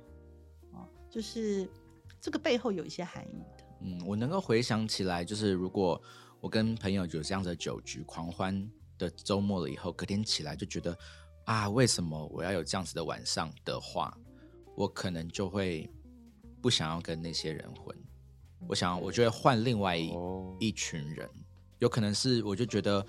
[1.12, 1.70] 就是
[2.22, 3.64] 这个背后有一些含义的。
[3.82, 6.02] 嗯，我能够回想起来，就是如果
[6.40, 10.98] 我跟朋友有这样的酒局狂欢的周末了以后，隔天起来就觉得
[11.46, 14.16] 啊，为什么我要有这样子的晚上的话，
[14.76, 15.90] 我可能就会
[16.62, 17.96] 不想要跟那些人混，
[18.68, 20.56] 我想我就会换另外一、哦。
[20.60, 21.28] 一群人，
[21.80, 23.04] 有可能是我就觉得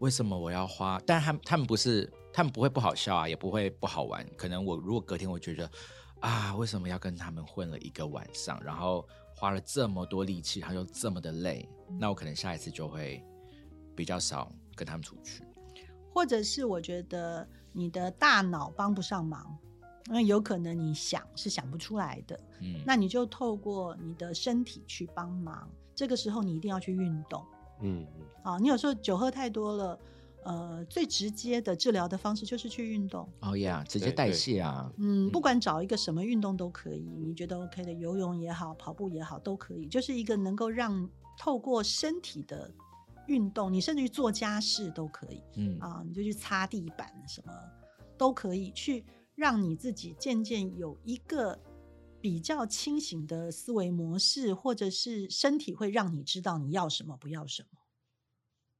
[0.00, 5.70] 为什么我要花，但他们他们不是他们不会不好笑啊，也不会不好玩，可能我如果隔天我觉得
[6.20, 13.24] 啊，为什么要跟他们混了一个晚上，然后花了这么多力气，然后又这么的累，那我可能下一次就会
[13.94, 15.42] 比较少跟他们出去。
[16.12, 19.56] 或者是我觉得你的大脑帮不上忙，
[20.08, 25.70] 因为有可能你想是想不出来的，嗯，那你就透过你的身体去帮忙。
[25.94, 27.44] 这个时候你一定要去运动
[27.80, 28.58] 嗯嗯啊！
[28.58, 29.98] 你有时候酒喝太多了，
[30.44, 33.28] 呃，最直接的治疗的方式就是去运动。
[33.40, 42.70] 哦呀，直接代谢啊，嗯，不管找一个什么运动都可以，你觉得 OK 的，游泳也好，跑步也好，都可以，就是一个能够让透过身体的
[43.26, 45.42] 运动，你甚至去做家事都可以。
[45.56, 45.78] 嗯。
[45.80, 47.52] 啊，你就去擦地板，什么
[48.16, 51.58] 都可以去让你自己渐渐有一个
[52.20, 57.77] 比较清醒的思维模式，或者是身体会让你知道你要什么不要什么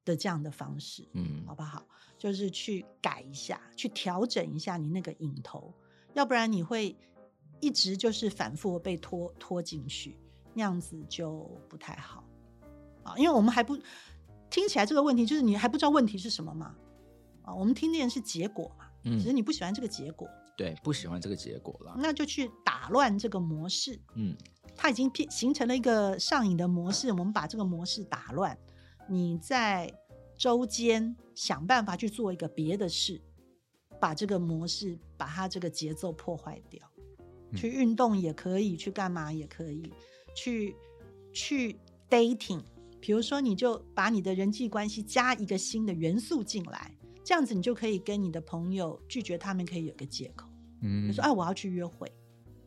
[0.09, 1.87] 的这样的方式，嗯好不好？
[2.17, 5.73] 就是去改一下，去调整一下你那个引头，
[6.15, 6.97] 要不然你会
[7.61, 10.19] 一直就是反复被拖拖进去，
[10.55, 12.25] 那样子就不太好
[13.05, 13.15] 啊。
[13.17, 13.79] 因为我们还不
[14.51, 16.75] 听起来这个问题，就是你还不知道问题是什么嘛
[17.43, 21.95] 啊，我们听见是结果嘛，嗯只是嗯，你不喜欢这个结果，对，不喜欢这个结果了。
[21.99, 24.01] 那就去打乱这个模式。
[24.15, 24.35] 嗯
[24.81, 28.57] 它已经变形成了一个上瘾的模式，我们把这个模式打乱，
[29.09, 29.93] 你在
[30.37, 33.21] 周间想办法去做一个别的事，
[34.01, 36.89] 把这个模式，把它这个节奏破坏掉。
[37.57, 39.91] 去运动也可以，去干嘛也可以，
[40.35, 40.77] 去
[41.33, 41.79] 去
[42.11, 42.61] dating，
[43.01, 46.95] 比如说你就把你的人际关系加一个新的元素进来，
[47.25, 50.47] 这样子你就可以跟你的朋友拒绝他们，可以有个借口，
[50.83, 51.09] 嗯。
[51.09, 52.07] 就说哎我要去约会，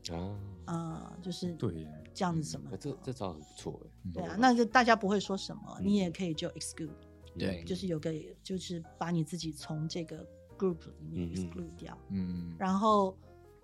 [0.09, 4.11] 啊，啊、就是对耶，这样子什么那这这招很不错哎。
[4.13, 6.89] 对啊，那就大家不会说什么，嗯你也可以就 exclude，
[7.37, 7.63] 对。
[7.63, 10.25] 就是有个就是把你自己从这个
[10.57, 13.17] group 里面 exclude 掉，嗯，然后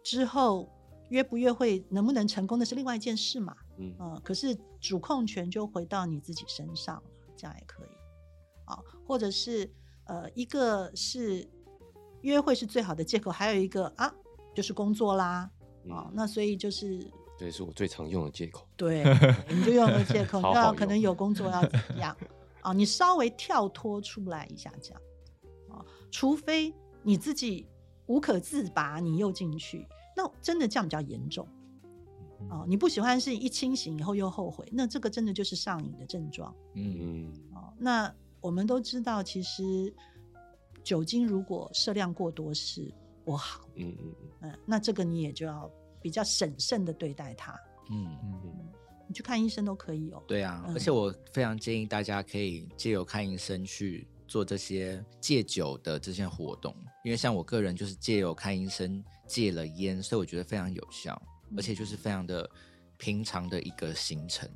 [0.04, 0.70] 之后
[1.10, 3.96] 约不约会能不能成功，那是另外一件事嘛，嗯。
[4.00, 7.04] 嗯、可是主控权就回到你自己身上了，
[7.36, 7.90] 这样也可以，
[8.66, 9.72] 啊，或者是
[10.06, 11.48] 呃，一个是
[12.22, 14.14] 约会是最好的借口，还有一个啊，
[14.56, 15.50] 就是工作啦，
[15.90, 17.06] 啊，嗯那所以就是
[17.38, 18.68] 这是我最常用的借口。
[18.76, 19.04] 对，
[19.50, 22.16] 你就用个借口，你 好好就要可能有工作要怎么样
[22.62, 22.74] 啊？
[22.74, 25.02] 你稍微跳脱出来一下，这样
[25.70, 26.74] 啊，除非
[27.04, 27.68] 你自己
[28.08, 31.48] 无可自拔，你又进去，那真的这样比较严重
[32.50, 32.66] 啊。
[32.68, 37.72] 你不喜欢是一清醒以后又后悔，那这个真的就是上瘾的症状嗯嗯啊。
[37.78, 39.94] 那我们都知道，其实
[40.84, 42.92] 酒精如果摄量过多是
[43.28, 45.70] 不好，嗯嗯嗯嗯，那这个你也就要
[46.02, 47.52] 比较审慎的对待它。
[47.92, 48.70] 嗯，嗯
[49.06, 50.24] 你去看医生都可以哦。
[50.26, 61.22] 对啊，嗯而且我非常建议大家可以借由看医生去做这些戒酒的这些活动，因为像我个人就是借由看医生戒了烟，所以我觉得非常有效，
[61.58, 62.50] 而且就是非常的
[62.96, 64.50] 平常的一个行程。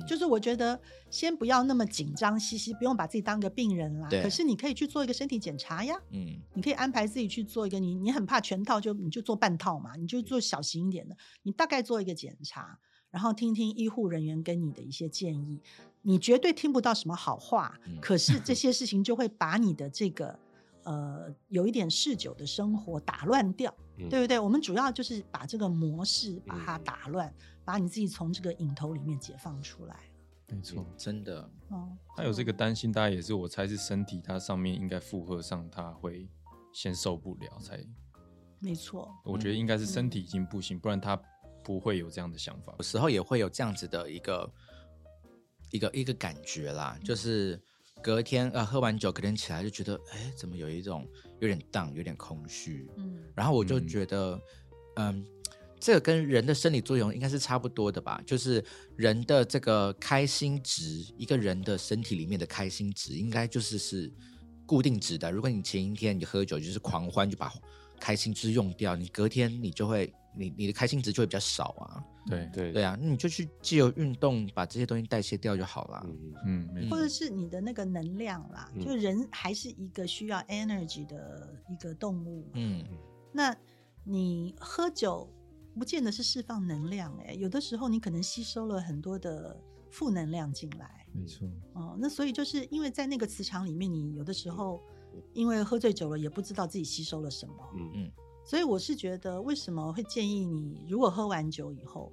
[0.00, 4.08] 嗯，就是我觉得先不要那么紧张兮兮，不用把自己当个病人啦。
[4.08, 12.78] 对可是你可以去做一个身体检查呀，嗯你可以安排自己去做一个你你很怕全套就你就做半套嘛，你就做小型一点的，你大概做一个检查，
[13.10, 15.60] 然后听听医护人员跟你的一些建议。
[16.02, 20.38] 你绝对听不到什么好话，嗯可是这 些事情就会把你的这个
[20.84, 23.74] 呃有一点嗜酒的生活打乱掉。
[23.78, 24.38] 嗯对不对？
[24.38, 27.30] 我们主要就是把这个模式把它嗯打乱，
[27.70, 29.96] 把你自己从这个影头里面解放出来。
[30.48, 30.84] 没错。
[30.96, 36.28] 真的，哦，他有这个担心，大概也是我猜是身体它上面应该负荷上，他会
[36.72, 37.78] 先受不了，才
[38.58, 41.16] 没错，我觉得应该是身体已经不行，不然他
[41.62, 42.74] 不会有这样的想法。
[42.78, 42.82] 有。
[42.82, 44.52] 时候也会有这样子的一个
[45.70, 47.62] 一个一个感觉啦，就是
[48.02, 51.06] 隔天呃喝完酒，隔天起来就觉得，哎，怎么有一种
[51.38, 53.22] 有点荡，有点空虚，嗯。
[53.36, 53.86] 然后我就嗯。
[53.86, 54.40] 觉得，
[54.96, 55.24] 嗯，
[55.80, 58.22] 这个跟人的生理作用应该是差不多的吧？
[58.26, 58.62] 就是
[58.96, 60.84] 人的这个开心值，
[61.16, 64.12] 一个人的身体里面的开心值，应该就是是
[64.66, 65.32] 固定值的。
[65.32, 67.50] 如果你前一天你喝酒就是狂欢，就把
[67.98, 72.04] 开心值用掉，你隔天你就会，你你的开心值就会比较少啊。
[72.28, 76.06] 对，对对啊，那你就去借由运动把这些东西代谢掉就好了。
[76.44, 82.46] 嗯嗯，或者是你的那个能量啦，嗯就人还是一个需要 energy 的一个动物。
[82.54, 82.84] 嗯
[83.32, 83.56] 那
[84.04, 85.28] 你喝酒
[85.78, 89.58] 不见得是释放能量、欸，有的时候你可能吸收了很多的
[89.90, 91.06] 负能量进来。
[91.12, 94.80] 没错，哦，那所以就是因为在那个磁场里面，你有的时候
[95.32, 97.54] 因为喝醉酒了，也不知道自己吸收了什么。
[97.74, 98.12] 嗯嗯
[98.44, 102.12] 所以我是觉得，为什么会建议你，如果喝完酒以后，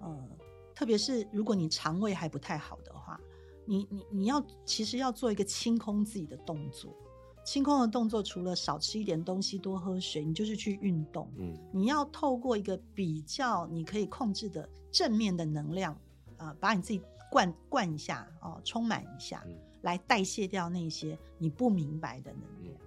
[0.00, 0.28] 呃，
[0.74, 3.18] 特别是如果你肠胃还不太好的话，
[3.64, 6.94] 你你你要其实要做一个清空自己的动作。
[7.50, 11.32] 清空的动作除了少吃一点东西、多喝水，你就是去运动。
[11.38, 15.98] 嗯你要透过一个比较你可以控制的正面的能量，
[16.36, 22.78] 啊、把你自己灌灌一下哦，充满一下，嗯来代谢掉那些你不明白的能量。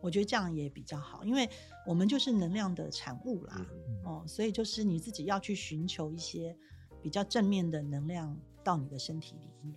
[0.00, 1.48] 我觉得这样也比较好，因为
[1.86, 6.56] 我们就是能量的产物啦，嗯哦，所以就是你自己要去寻求一些
[7.00, 9.72] 比较正面的能量到你的身体里面。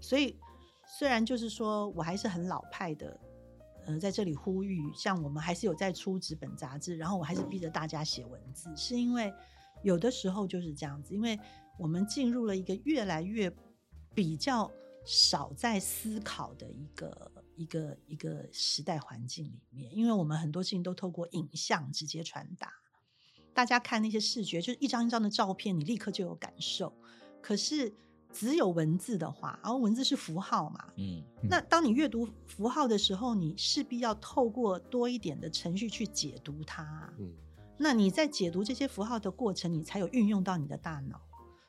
[0.00, 0.36] 所以
[0.98, 3.16] 虽然就是说我还是很老派的，
[3.86, 9.32] 呃，在这里呼吁，像我们还是有在出纸本杂志，然后我还是逼着大家写文字，是因为
[9.82, 11.38] 有的时候就是这样子，因为
[11.78, 13.52] 我们进入了一个越来越
[14.14, 14.70] 比较
[15.04, 22.70] 少在思考的一个一个一个时代环境里面，因为我们很多事情都透过影像直接传达，
[23.54, 26.92] 大家看那些视觉，就是一张一张的照片，你立刻就有感受。
[27.40, 27.94] 可是
[28.32, 37.12] 只有文字的话，然后文字是符号嘛，嗯那当你阅读符号的时候，你势必要透过多一点的程序去解读它。
[37.18, 37.32] 嗯
[37.82, 41.18] 那你在解读这些符号的过程，你才有运用到你的大脑，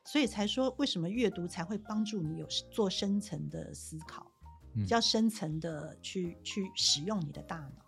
[0.04, 4.30] 所以才说为什么阅读才会帮助你有做深层的思考，
[4.76, 7.86] 嗯比较深层的去去使用你的大脑。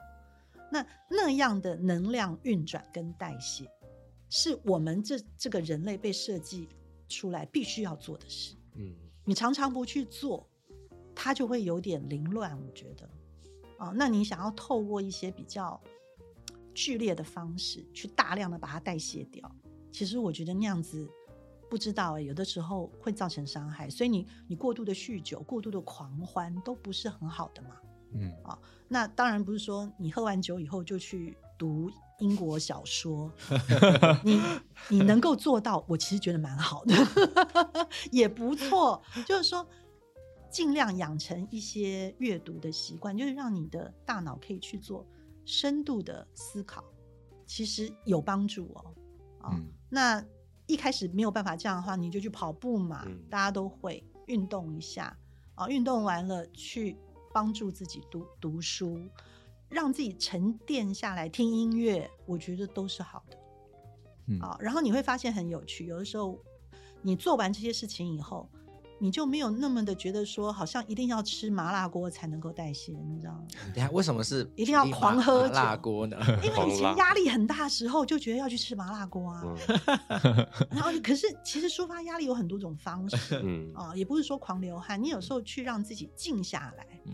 [0.71, 3.69] 那那样的能量运转跟代谢，
[4.29, 6.67] 是我们这这个人类被设计
[7.09, 8.55] 出来必须要做的事。
[8.75, 10.47] 嗯你常常不去做，
[11.15, 12.59] 它就会有点凌乱。
[12.61, 13.09] 我觉得，
[13.77, 15.79] 啊，那你想要透过一些比较
[16.73, 19.49] 剧烈的方式，去大量的把它代谢掉，
[19.91, 21.09] 其实我觉得那样子
[21.69, 23.89] 不知道哎、有的时候会造成伤害。
[23.89, 27.77] 所以你你过度的酗酒、过度的狂欢都不是很好的嘛。
[28.15, 31.89] 嗯啊那当然不是说你喝完酒以后就去读
[32.23, 33.29] 英国小说，
[34.23, 34.41] 你
[34.87, 36.95] 你能够做到，我其实觉得蛮好的，
[38.11, 39.03] 也不错。
[39.27, 39.67] 就是说，
[40.49, 45.05] 尽量养成一些阅读的习惯，就是让你的大脑可以去做
[45.43, 46.81] 深度的思考，
[47.45, 48.95] 其实有帮助哦。
[49.41, 50.23] 啊、嗯那
[50.65, 55.15] 一开始没有办法这样的话，你就去跑步嘛，嗯大家都会运动一下
[55.55, 56.97] 啊，运动完了去
[57.33, 58.97] 帮助自己读读书，
[59.73, 63.37] 让自己沉淀下来听音乐，我觉得都是好的。
[64.27, 66.39] 嗯啊，然后你会发现很有趣，有的时候
[67.01, 68.47] 你做完这些事情以后，
[68.99, 73.43] 你就没有那么的觉得说，好像一定要吃麻辣锅才能够代谢，你知道吗？
[73.75, 76.17] 等下为什么是一定要狂喝麻辣酒锅呢？
[76.41, 79.43] 因为以前压力很大的时候，就觉得要去吃麻辣锅啊。
[79.43, 87.13] 嗯 然后可是其实抒发压力有很多种方式 嗯啊，也不是说狂流汗，你有时候去让自己静下来嗯，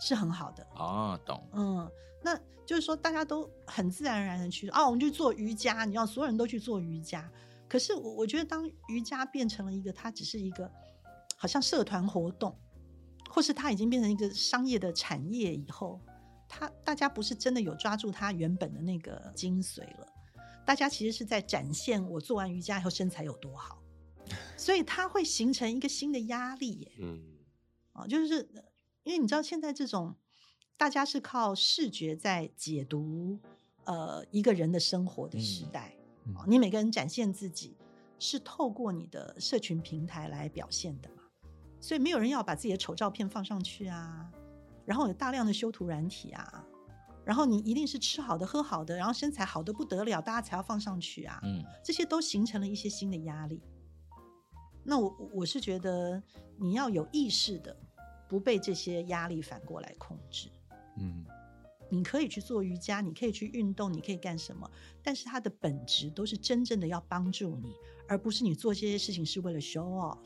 [0.00, 0.66] 是很好的。
[0.74, 1.48] 哦，懂。
[1.52, 1.90] 嗯，
[2.22, 7.30] 那就是说大家都很自然而然的去哦，我们去做瑜伽，你知道所有人都去做瑜伽。
[7.68, 10.70] 可是我我觉得，当瑜伽变成了一个，它只是一个
[11.36, 12.58] 好像社团活动，
[13.30, 16.00] 或是它已经变成一个商业的产业以后，
[16.48, 20.06] 它大家不是真的有抓住它原本的那个精髓了。
[20.64, 23.82] 大家其实是在展现我做完瑜伽以后身材有多好，
[24.56, 26.92] 所以它会形成一个新的压力耶。
[27.00, 27.22] 嗯
[27.92, 28.62] 啊，就是呃
[29.08, 30.14] 因为你知道现在这种
[30.76, 33.38] 大家是靠视觉在解读
[33.84, 35.96] 呃一个人的生活的时嗯代，
[36.46, 37.74] 你每个人展现自己
[38.18, 41.22] 是透过你的社群平台来表现的嘛，
[41.80, 44.30] 所以没有人要把自己的丑照片放上去啊，
[44.84, 46.62] 然后有大量的修图软体啊。
[47.24, 51.40] 然后你一定是吃好的、喝好的，然后身材好的不得了，大家才要放上去啊。
[51.44, 53.62] 嗯这些都形成了一些新的压力。
[54.84, 56.22] 那我我是觉得
[56.58, 57.74] 你要有意识的，
[58.28, 60.48] 不被这些压力反过来控制。
[60.98, 61.24] 嗯
[61.90, 64.70] 你可以去做瑜伽，你可以去运动，你可以干什么？
[65.02, 67.72] 但是它的本质都是真正的要帮助你，
[68.06, 70.18] 而不是你做这些事情是为了 show off。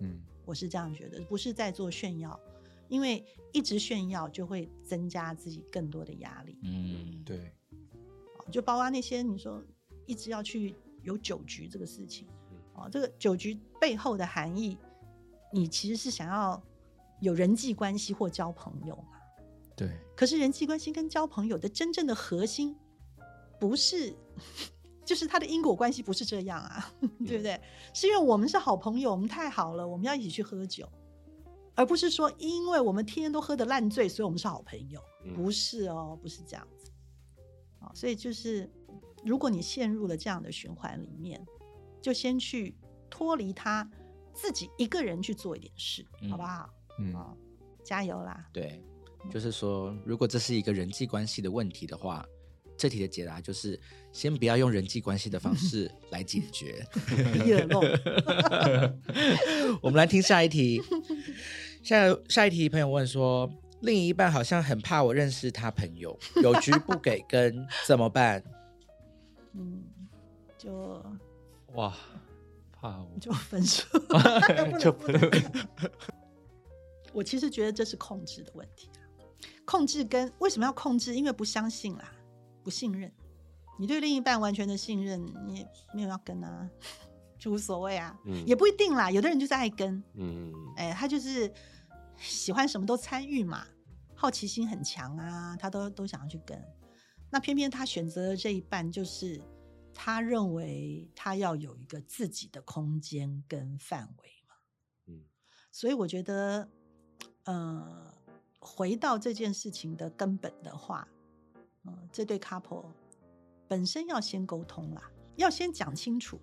[0.00, 2.38] 嗯我是这样觉得，不是在做炫耀，
[2.88, 6.58] 因为一直炫耀就会增加自己更多的压力。
[6.62, 7.52] 嗯，对，
[8.50, 9.64] 就包括那些你说
[10.04, 12.28] 一直要去有酒局这个事情。
[12.74, 14.76] 哦，这个酒局背后的含义，
[15.52, 16.62] 你其实是想要
[17.20, 19.18] 有人际关系或交朋友嘛？
[19.76, 22.76] 对，可是人际关系跟交朋友的真正的核心，
[23.60, 24.12] 不是，
[25.06, 26.92] 就是它的因果关系不是这样啊，
[27.26, 27.60] 对不对？
[27.94, 30.88] 是因为我们是好朋友，我们太好了，我们要一起去喝酒，
[31.74, 36.90] 而不是说因为我们天天都喝得烂醉，所以我们是好朋友，嗯不是哦，不是这样子。
[37.80, 38.68] 哦，所以就是
[39.24, 41.40] 如果你陷入了这样的循环里面，
[42.02, 42.76] 就先去
[43.08, 43.88] 脱离他，
[44.34, 46.68] 自己一个人去做一点事，嗯好不好？
[46.98, 47.36] 嗯，哦，
[47.84, 48.46] 加油啦！
[48.52, 48.82] 对，
[49.30, 52.24] 就是说，如果这是一个人际关系的问题的话，
[52.76, 53.78] 这题的解答就是
[54.12, 56.86] 先不要用人际关系的方式 来解决。
[59.82, 60.80] 我们来听下一题。
[61.82, 63.48] 下下一题，朋友问说，
[63.80, 68.42] 另一半好像很怕我认识他朋友，有局不给跟，怎么办？
[69.54, 69.82] 嗯，
[70.58, 71.02] 就
[71.74, 71.94] 哇，
[72.72, 73.84] 怕我就分手，
[74.78, 74.94] 就。
[77.12, 79.00] 我其实觉得这是控制的问题啊
[79.64, 81.14] 控制跟为什么要控制？
[81.14, 82.12] 因为不相信啦，
[82.62, 83.12] 不信任。
[83.78, 86.68] 你对另一半完全的信任，你也没有要跟啊，
[87.38, 89.10] 就无所谓啊，嗯也不一定啦。
[89.10, 91.52] 有的人就是爱跟，嗯哎，他就是
[92.16, 93.66] 喜欢什么都参与嘛，
[94.14, 96.60] 好奇心很强啊，他都都想要去跟。
[97.30, 99.40] 那偏偏他选择的这一半，就是
[99.94, 104.54] 他认为他要有一个自己的空间跟范围嘛。
[105.06, 105.24] 嗯
[105.70, 106.68] 所以我觉得，
[107.48, 108.12] 呃，
[108.60, 111.08] 回到这件事情的根本的话，
[111.84, 112.84] 嗯、这对 couple
[113.66, 116.38] 本身要先沟通啦，要先讲清楚，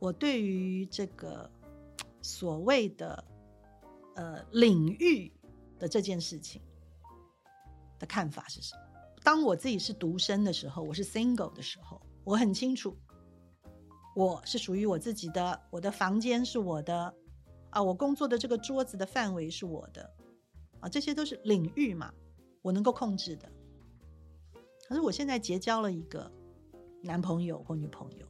[0.00, 1.48] 我对于这个
[2.22, 3.24] 所谓的
[4.16, 5.32] 呃领域
[5.78, 6.60] 的这件事情
[8.00, 8.82] 的看法是什么。
[9.22, 12.98] 当我自己是独身的时候，我是 single 的时候，我很清楚，
[14.16, 17.14] 我是属于我自己的，我的房间是我的，
[17.74, 20.08] 啊，我工作的这个桌子的范围是我的，
[20.78, 22.14] 啊，这些都是领域嘛，
[22.62, 23.50] 我能够控制的。
[24.86, 26.30] 可是我现在结交了一个
[27.02, 28.26] 男朋友或女朋友，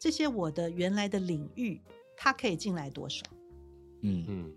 [0.00, 1.80] 这些我的原来的领域，
[2.16, 3.24] 他可以进来多少？
[4.02, 4.24] 嗯。
[4.26, 4.52] 嗯。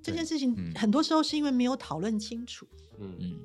[0.00, 0.72] 这件事情嗯。
[0.76, 2.64] 很多时候是因为没有讨论清楚。
[3.00, 3.16] 嗯。
[3.18, 3.40] 嗯。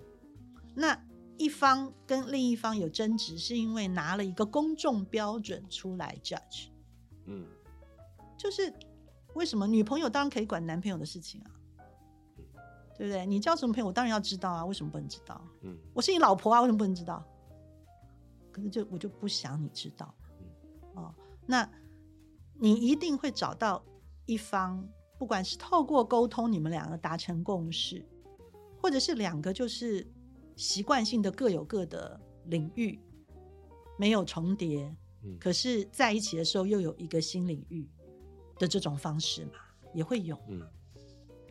[0.75, 1.07] 那
[1.39, 6.67] 一方跟另一方有争执，是因为拿了一个公众标准出来 judge，
[7.25, 7.47] 嗯。
[8.37, 8.73] 就是
[9.35, 9.65] 为什么？
[9.67, 11.51] 女朋友当然可以管男朋友的事情啊，
[12.97, 13.25] 对不对？
[13.25, 15.41] 你交什么朋友，我当然要知道啊，为什么不能知道？
[15.61, 15.77] 嗯。
[15.93, 17.25] 我是你老婆啊，为什么不能知道？
[18.51, 20.13] 可是就我就不想你知道，
[20.95, 21.13] 哦，
[21.45, 21.69] 那
[22.55, 23.81] 你一定会找到
[24.25, 24.85] 一方，
[25.17, 28.05] 不管是透过沟通，你们两个达成共识，
[28.81, 30.05] 或者是两个就是
[30.57, 32.99] 习惯性的各有各的领域，
[33.97, 35.37] 没有重叠，嗯。
[35.39, 37.89] 可是在一起的时候又有一个新领域
[38.61, 39.53] 的这种方式嘛，
[39.93, 40.37] 也会有。
[40.47, 40.61] 嗯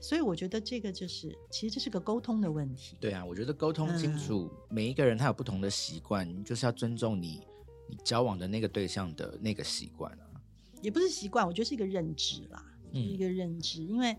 [0.02, 2.96] 所以我觉得这个就是，其实这是个沟通的问题。
[2.98, 7.46] 对啊，我觉得沟通清楚，每一个人他有不同的习惯，就是要尊重你
[7.86, 10.40] 你交往的那个对象的那个习惯啊。
[10.80, 13.84] 也不是习惯，我觉得是一个认知啦，嗯是一个认知。
[13.84, 14.16] 因为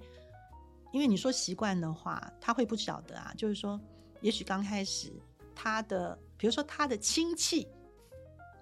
[0.94, 3.82] 因为你说习惯的话，他会不晓得啊，就是说，
[4.22, 5.12] 也许刚开始
[5.56, 7.68] 他的，比如说他的亲戚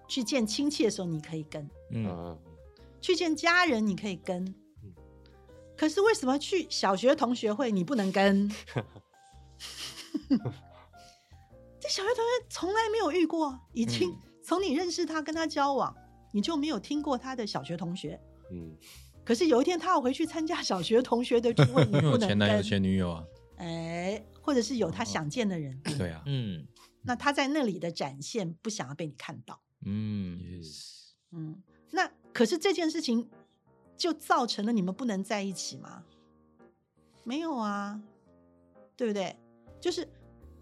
[0.07, 2.37] 去见亲戚的时候，你可以跟；嗯，啊
[3.01, 4.55] 去见家人，你可以跟。
[5.77, 8.49] 可是为什么去小学同学会你不能跟？
[11.79, 15.95] 这小学同学从来没有遇过，已经从你认识他跟他交往，
[16.33, 18.19] 你就没有听过他的小学同学。
[18.51, 18.75] 嗯。
[19.23, 22.63] 可是有一天他要回去参加小学同学的聚会，你不能前 男友。
[22.63, 23.23] 前女友啊，
[23.57, 26.65] 哎，或者是有他想见的人，对啊，嗯，
[27.03, 29.61] 那他在那里的展现不想要被你看到。
[29.85, 30.61] 嗯，
[31.31, 31.61] 嗯，
[31.91, 33.29] 那可是这件事情
[33.97, 36.03] 就造成了你们不能在一起吗？
[37.23, 38.01] 没有啊，
[38.95, 39.35] 对不对？
[39.79, 40.07] 就是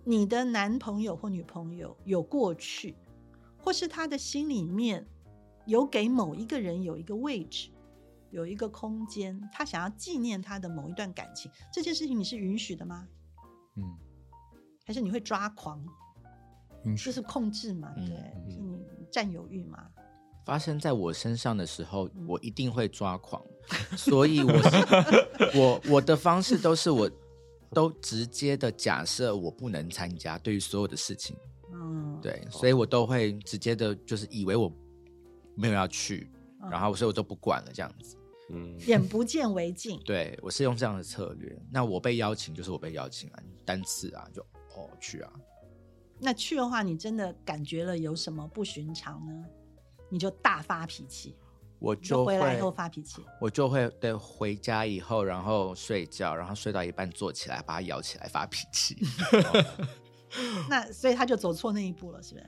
[0.03, 2.95] 你的男朋友或女朋友有过去，
[3.57, 5.05] 或是他的心里面
[5.65, 7.69] 有给某一个人有一个位置，
[8.31, 13.07] 有一个空间，他想要纪念他的某一段感情，这件事情你是允许的吗？
[13.75, 13.97] 嗯，
[14.85, 15.83] 还是你会抓狂？
[16.85, 17.93] 允许这是控制嘛？
[17.97, 19.89] 嗯对，嗯是你占有欲嘛？
[20.47, 23.43] 发生在我身上的时候，嗯我一定会抓狂，
[23.97, 24.77] 所以我是
[25.59, 27.11] 我我的方式都是我
[27.71, 31.35] 都直接的假设我不能参加，对于所有的事情，
[31.73, 34.71] 嗯，对，所以我都会直接的，就是以为我
[35.53, 36.31] 没有要去，
[36.63, 38.15] 嗯然后所以我都不管了这样子。
[38.49, 39.99] 嗯眼不见为净。
[40.05, 41.53] 对我是用这样的策略。
[41.69, 44.41] 那我被邀请就是我被邀请啊，单次啊就
[44.77, 45.33] 哦去啊，
[46.21, 49.45] 那去的话，你真的感觉了有什么不寻常呢？
[50.09, 51.35] 你就大发脾气，
[51.79, 53.23] 我就就回来以后发脾气。
[53.41, 58.97] 我就会对回家以后，然后睡觉，然后睡到一半坐起来，把它摇起来发脾气。
[60.69, 62.45] 那所以他就走错那一步了，是不是？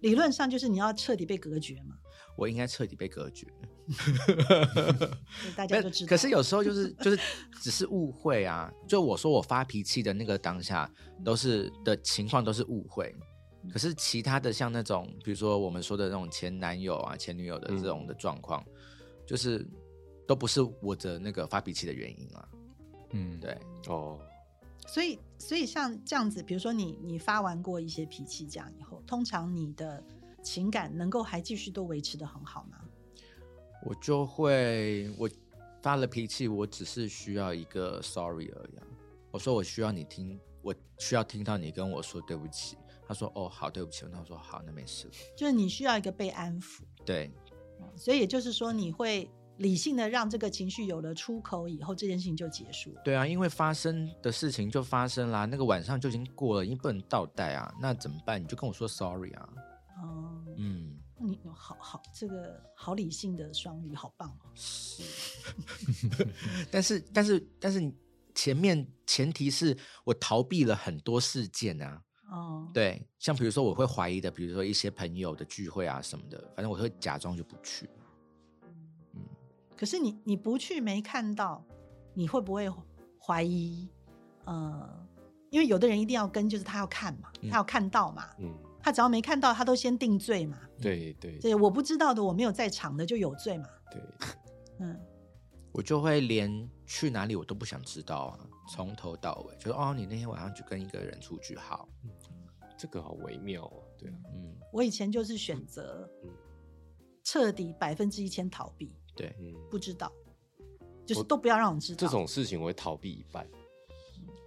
[0.00, 1.96] 理论上就是你要彻底被隔绝嘛，
[2.36, 3.46] 我应该彻底被隔绝。
[5.56, 6.08] 大家就知道。
[6.08, 7.18] 可是有时候就是就是
[7.60, 10.88] 只是误会啊，就我说我发脾气的那个当下，
[11.24, 13.14] 都是的情况都是误会。
[13.72, 18.64] 可是其他的像那种，比如说我们说的那种前男友啊、前女友的这种的状况，
[19.26, 19.66] 就是
[20.26, 22.48] 都不是我的那个发脾气的原因啊。
[23.12, 23.56] 嗯，对，
[23.86, 24.18] 哦，
[24.86, 30.02] 所以，所以像这样子，比如说你你发完过一些脾气这样以后，通常你的
[30.42, 32.78] 情感能够还继续都维持的很好吗？
[33.84, 35.30] 我就会我
[35.80, 38.86] 发了脾气，我只是需要一个 sorry 而已、啊。
[39.30, 42.76] 我说我需要你听，我需要听到你跟我说对不起。
[43.08, 44.04] 他说哦好，对不起。
[44.12, 45.14] 那我说好，那没事了。
[45.34, 47.32] 就是你需要一个被安抚，对，
[47.96, 53.00] 所以也就是说，你会理性的让这个情绪有了出口以后，这件事情就结束了。
[53.02, 57.74] 对啊，因为发生的事情就发生啦，那个晚上就已经过了，已经不能倒带啊。
[57.80, 58.40] 那怎么办？
[58.40, 59.48] 你就跟我说 sorry 啊。
[60.02, 64.52] 哦，嗯，你好好，这个好理性的双鱼，好棒哦。
[66.70, 67.92] 但是但是但是
[68.34, 72.02] 前面前提是我逃避了很多事件啊。
[72.30, 77.88] 哦，对，像比如说我会怀疑的，比如说一些朋友的聚会啊什么的，反正我会假装就不去。
[79.14, 79.22] 嗯
[79.76, 81.64] 可是你你不去没看到，
[82.12, 82.68] 你会不会
[83.18, 83.88] 怀疑？
[84.44, 85.06] 呃，
[85.50, 88.52] 因为有的人一定要跟，就是他要看嘛，嗯他要看到嘛，嗯，
[88.82, 90.58] 他只要没看到，他都先定罪嘛。
[90.80, 93.68] 对对对，我不知道的，我没有在场的就有罪嘛。
[93.90, 94.02] 对，
[94.80, 95.00] 嗯，
[95.70, 98.38] 我就会连去哪里我都不想知道啊，
[98.68, 101.88] 从头到尾，就是哦，你那天晚上就跟一个人出去，好，
[102.76, 106.30] 这个好微妙哦，对啊，嗯，我以前就是选择嗯。
[107.24, 110.10] 彻底百分之一千逃避，对，嗯，不知道，
[111.04, 111.98] 就是都不要让我知道。
[111.98, 113.46] 这种事情我会逃避一半，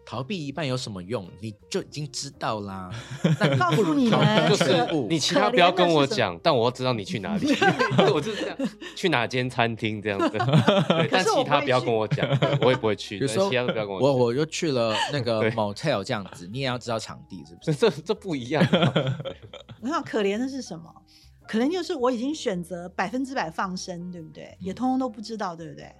[0.06, 1.28] 逃避一半有什么用？
[1.39, 2.91] 你就已经知道啦。
[3.58, 7.47] 告诉你们，就是你其他不要跟我讲，但我要知道你去哪里，
[8.14, 8.58] 我就是这样，
[8.95, 10.38] 去哪间餐厅这样子，
[11.12, 12.28] 但其他不要跟我讲，
[12.62, 17.80] 我也不会去，比如说其他都不要跟我讲，我就去了那个 motel 这样子，你也要知道场地是不这是？
[17.80, 18.64] 这这不一样，
[19.82, 20.93] 我想可怜的是什么？
[21.47, 24.56] 可能就是我已经选择百分之百放生，对不对？
[24.60, 25.91] 也通通都不知道，对不对？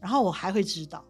[0.00, 1.04] 然后我还会知道，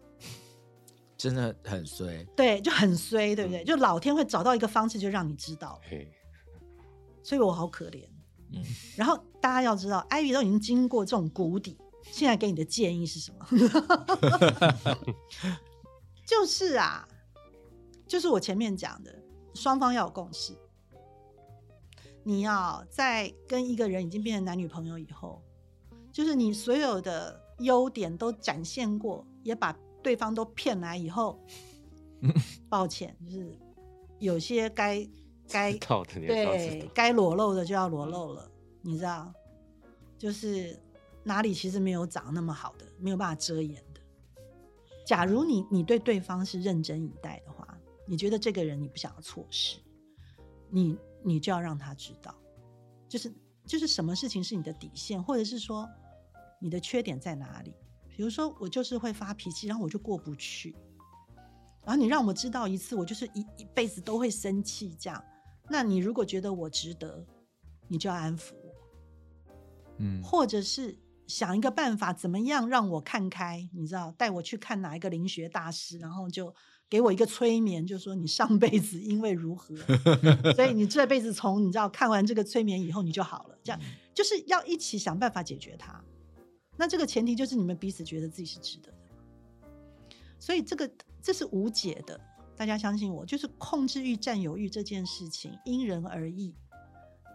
[1.23, 2.21] 真的很衰。
[2.35, 3.63] 对，就很衰，对不对？
[3.63, 6.11] 嗯就老天会找到一个方式，就让你知道，嘿，
[7.23, 8.05] 所以我好可怜。
[8.51, 8.61] 嗯，
[8.97, 11.77] 然后大家要知道，艾比都已经经过这种谷底，
[12.11, 13.47] 现在给你的建议是什么？
[16.27, 17.07] 就是啊，
[18.05, 19.17] 就是我前面讲的，
[19.53, 20.53] 双方要有共识。
[22.25, 25.41] 你要在跟一个人已经变成男女朋友以后，
[26.11, 31.39] 就是你所有的优点都展现过，也把对方都骗来以后，
[32.69, 33.57] 抱歉，就是
[34.19, 35.07] 有些该
[35.49, 35.73] 该
[36.11, 38.51] 对该裸露的就要裸露了，
[38.81, 39.33] 你知道，
[40.17, 40.79] 就是
[41.23, 44.01] 哪里其实没有长那么好的，没有办法遮掩的。
[45.05, 47.67] 假如你你对对方是认真以待的话，
[48.05, 49.77] 你觉得这个人你不想要错失，
[50.69, 52.35] 你你就要让他知道，
[53.09, 53.33] 就是
[53.65, 55.89] 就是什么事情是你的底线，或者是说
[56.59, 57.73] 你的缺点在哪里。
[58.15, 60.75] 比如说我就是会发脾气，然后我就过不去，
[61.83, 65.23] 然后你让我知道一次，我就是一一辈子都会生气这样。
[65.69, 67.25] 那你如果觉得我值得，
[67.87, 68.73] 你就要安抚我，
[69.97, 73.67] 嗯，或者是想一个办法，怎么样让我看开？
[73.73, 76.53] 你知道，带我去看哪一个灵学大师，然后就
[76.89, 79.75] 给我一个催眠，就说你上辈子因为如何，
[80.53, 83.57] 所以你这辈子从你知道看完这个催眠以后你就好了。
[83.63, 83.81] 这样
[84.13, 86.03] 就是要一起想办法解决它。
[86.75, 88.97] 那这个前提就是你们彼此觉得自己是值得的，
[90.39, 90.89] 所以这个
[91.21, 92.19] 这是无解的。
[92.55, 96.55] 大家相信我，就是控制欲、占有欲这件事情因人而异，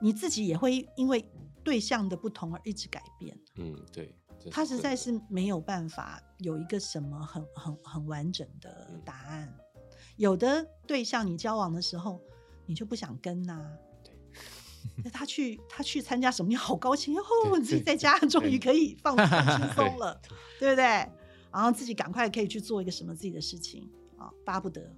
[0.01, 1.29] 你自己也会因为
[1.65, 3.37] 对象的不同而一直改变。
[3.57, 9.53] 嗯，对，这他实在是没有办法有一个什么很很很完整的嗯答案。
[10.17, 12.21] 有的对象你交往的时候，
[12.65, 13.88] 你就不想跟呐、那
[15.13, 17.23] 他去他去参加什么，你好高兴哦！
[17.59, 20.21] 你自己在家终于可以放松轻松了，
[20.59, 20.85] 对不对？
[21.51, 24.95] 然后自己赶快可以去做一个什么自己的事情啊，巴不得。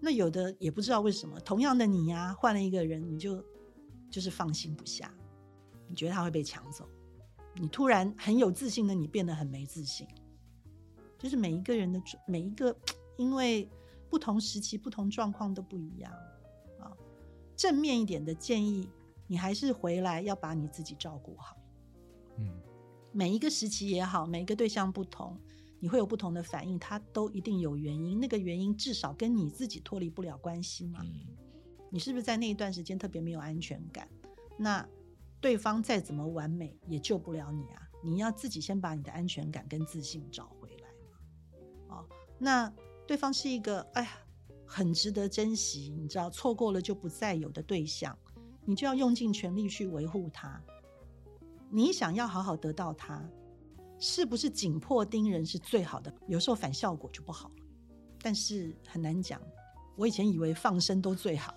[0.00, 3.42] 那有的也不知道为什么，同样的你呀、换了一个人，你就
[4.10, 5.12] 就是放心不下，
[5.88, 6.86] 你觉得他会被抢走，
[7.54, 10.06] 你突然很有自信的你变得很没自信，
[11.18, 12.76] 就是每一个人的每一个，
[13.16, 13.66] 因为
[14.10, 16.33] 不同时期、不同状况都不一样啊。
[17.56, 18.88] 正面一点的建议，
[19.26, 21.56] 你还是回来要把你自己照顾好。
[22.38, 22.60] 嗯
[23.12, 25.38] 每一个时期也好，每一个对象不同，
[25.78, 28.18] 你会有不同的反应，它都一定有原因。
[28.18, 31.00] 那个原因至少跟你自己脱离不了关系嘛。
[31.02, 31.36] 嗯
[31.90, 34.08] 你是不是在那一段时间特别没有安全感？
[34.58, 34.84] 那
[35.40, 37.88] 对方再怎么完美也救不了你啊！
[38.02, 41.96] 你要自己先把你的安全感跟自信找回来嘛。
[41.96, 42.68] 哦，那
[43.06, 44.18] 对方是一个哎呀
[44.74, 48.18] 很值得珍惜，你知道错过了就不再有的对象，
[48.64, 50.60] 你就要用尽全力去维护他。
[51.70, 53.22] 你想要好好得到他，
[54.00, 56.12] 是不是紧迫盯人是最好的？
[56.26, 57.54] 有时候反效果就不好了，
[58.20, 59.40] 但是很难讲。
[59.96, 61.54] 我以前以为放生都最好，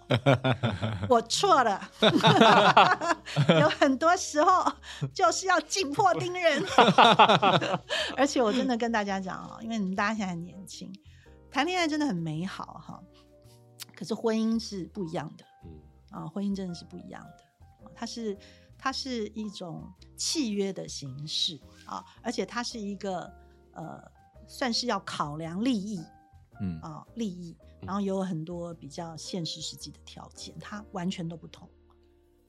[1.09, 1.89] 我错了。
[3.59, 4.71] 有很多时候
[5.11, 6.63] 就是要紧迫盯人，
[8.15, 10.93] 而且我真的跟大家讲哦，因为你们大家现在很年轻，
[11.51, 13.03] 谈恋爱真的很美好哈，
[13.95, 15.45] 可是婚姻是不一样的。
[15.65, 15.79] 嗯。
[16.09, 18.37] 啊，婚姻真的是不一样的，啊它是
[18.77, 21.59] 它是一种契约的形式。
[21.85, 23.31] 啊，而且它是一个
[23.71, 24.01] 呃，
[24.47, 25.99] 算是要考量利益。
[26.61, 26.79] 嗯。
[26.81, 31.69] 啊、利益，然后有很多比较现实实际的条件，它完全都不同。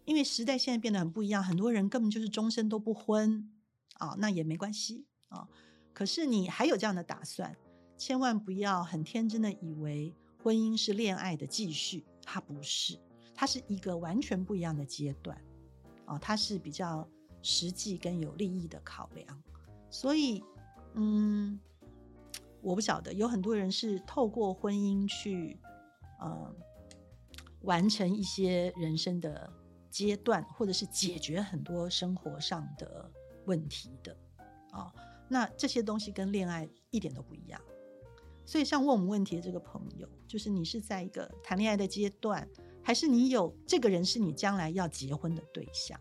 [0.05, 3.51] 因为时代现在变得很不一样，很多人根本就是终身都不婚。
[3.95, 5.07] 啊，那也没关系。
[5.29, 5.49] 啊。
[5.93, 7.57] 可是你还有这样的打算，
[7.99, 12.97] 千万不要很天真的以为婚姻是恋爱的继续，它不是，
[13.35, 15.37] 它是一个完全不一样的阶段
[16.07, 17.07] 啊，它是比较
[17.43, 19.43] 实际跟有利益的考量。
[19.91, 20.45] 所以，
[20.95, 21.59] 嗯，
[22.63, 25.59] 我不晓得，有很多人是透过婚姻去，
[26.21, 26.55] 呃，
[27.63, 29.53] 完成一些人生的
[29.91, 33.11] 阶段，或者是解决很多生活上的
[33.47, 34.17] 问题的
[34.71, 34.93] 啊、
[35.29, 37.61] 那这些东西跟恋爱一点都不一样。
[38.49, 42.49] 所以，像问我们问题的这个朋友，就是你是在一个谈恋爱的阶段，
[42.83, 46.01] 还是你有这个人是你将来要结婚的对象？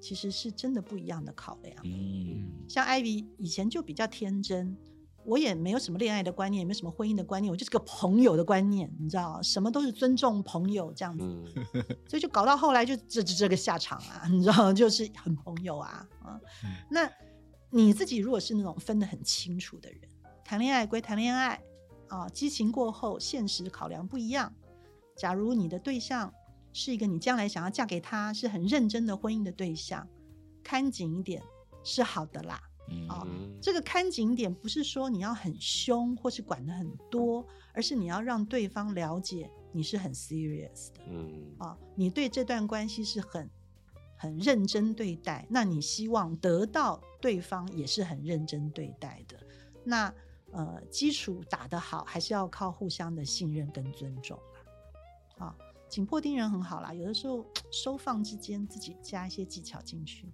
[0.00, 1.76] 其实是真的不一样的考量。
[1.84, 4.76] 嗯像艾薇以前就比较天真，
[5.24, 11.24] 我也没有什么恋爱的观念，也没有什么婚姻的观念，我就是个朋友的观念，你知道，什么都是尊重朋友这样子，
[11.74, 16.40] 嗯所以就搞到后来就这这这个下场啊，你知道， 就是很朋友啊啊。
[16.88, 17.10] 那
[17.70, 20.00] 你自己如果是那种分得很清楚的人，
[20.44, 21.60] 谈恋爱归谈恋爱
[22.12, 24.52] 啊，激情过后，现实考量不一样。
[25.16, 26.30] 假如你的对象
[26.74, 30.06] 是一个你将来想要嫁给他，是很认真的婚姻的对象，
[30.62, 31.42] 看紧一点
[31.82, 32.60] 是好的啦。
[33.08, 33.26] 啊
[33.62, 43.48] 这个看紧点不是说你要很凶或是管得很多，而是你要让对方了解你是很 serious 的嗯啊，你对这段关系是很
[44.18, 49.38] 很认真对待，那你希望得到对方也是很认真对待的。
[49.84, 50.12] 那
[50.52, 54.38] 呃，基础打得好，还是要靠互相的信任跟尊重
[55.38, 55.46] 啦。
[55.46, 55.56] 啊，
[55.88, 60.32] 紧迫盯人很好啦，有的时候收放之间自己加一些技巧进去。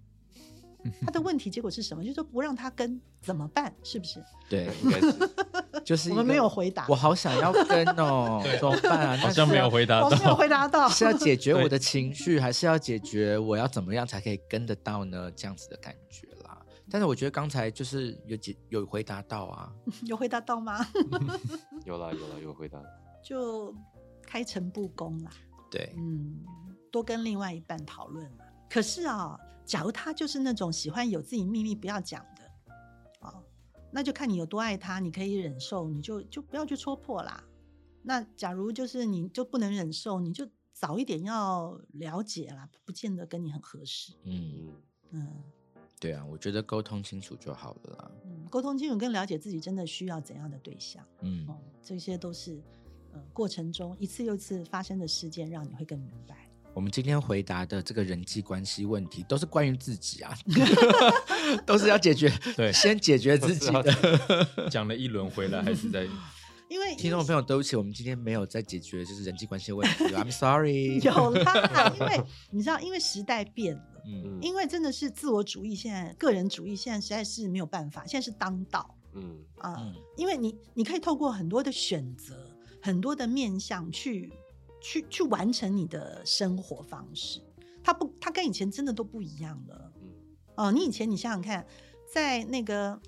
[1.03, 2.05] 他的问题结果是什么？
[2.05, 3.75] 就是说不让他跟怎么办？
[3.83, 4.23] 是不是？
[4.49, 5.13] 对，应该是
[5.85, 9.17] 就是我们没有回答我好想要跟哦， 怎么办啊？
[9.17, 10.35] 好像没有回答到没有。
[10.37, 10.89] 回答到。
[10.89, 15.31] 是要解决我的情绪，还是要解决我要怎么样才可以跟得到呢？
[15.33, 16.28] 这样子的感觉啦。
[16.91, 19.73] 但是我觉得刚才就是有几有回答到啊，
[20.07, 20.79] 有回答到吗？
[21.85, 22.83] 有啦有啦有回答，
[23.23, 23.75] 就
[24.23, 25.31] 开诚布公啦，
[25.71, 26.45] 对，嗯，
[26.91, 28.45] 多跟另外一半讨论嘛。
[28.71, 32.43] 可是啊，假如他就是那种喜欢有自己秘密不要讲的，
[33.21, 33.35] 啊，
[33.91, 37.43] 那就看你有多爱他，你可以忍受，你就就不要去戳破啦。
[38.03, 44.15] 那假如就是你就不能忍受，你就早一点要了解啦，不见得跟你很合适。
[44.25, 44.73] 嗯，
[45.11, 45.43] 嗯嗯
[46.01, 48.11] 对啊，我觉得沟通清楚就好了啦。
[48.25, 51.05] 嗯，沟通清楚跟了解自己真的需要怎样的对象。
[51.23, 52.61] 嗯，哦，这些都是
[53.13, 56.37] 呃过程中一次又一次发生的事件，让你会更明白。
[56.75, 60.33] 我们今天回答的这个人际关系问题，都是关于自己啊，
[61.67, 64.69] 都是要解决， 对先解决自己的。
[64.71, 66.07] 讲了一轮回来，还是在
[66.71, 71.01] 因为听众朋友，对不起，我们今天没有在解决就是人际关系的问题，I'm sorry。
[71.01, 74.23] 有啦，因为你知道，因为时代变了，嗯。
[74.25, 79.39] 嗯因为真的是自我主义，现在个人主义现在实在是没有办法，现在是当道嗯。
[79.59, 79.95] 啊、嗯。
[80.17, 82.51] 因为你你可以透过很多的选择，
[82.83, 84.33] 很多的面向去
[84.81, 87.41] 去去完成你的生活方式，
[87.85, 89.93] 它不，它跟以前真的都不一样了。
[90.03, 90.09] 嗯。
[90.57, 91.67] 哦，你以前你想想看，
[92.13, 93.01] 在那个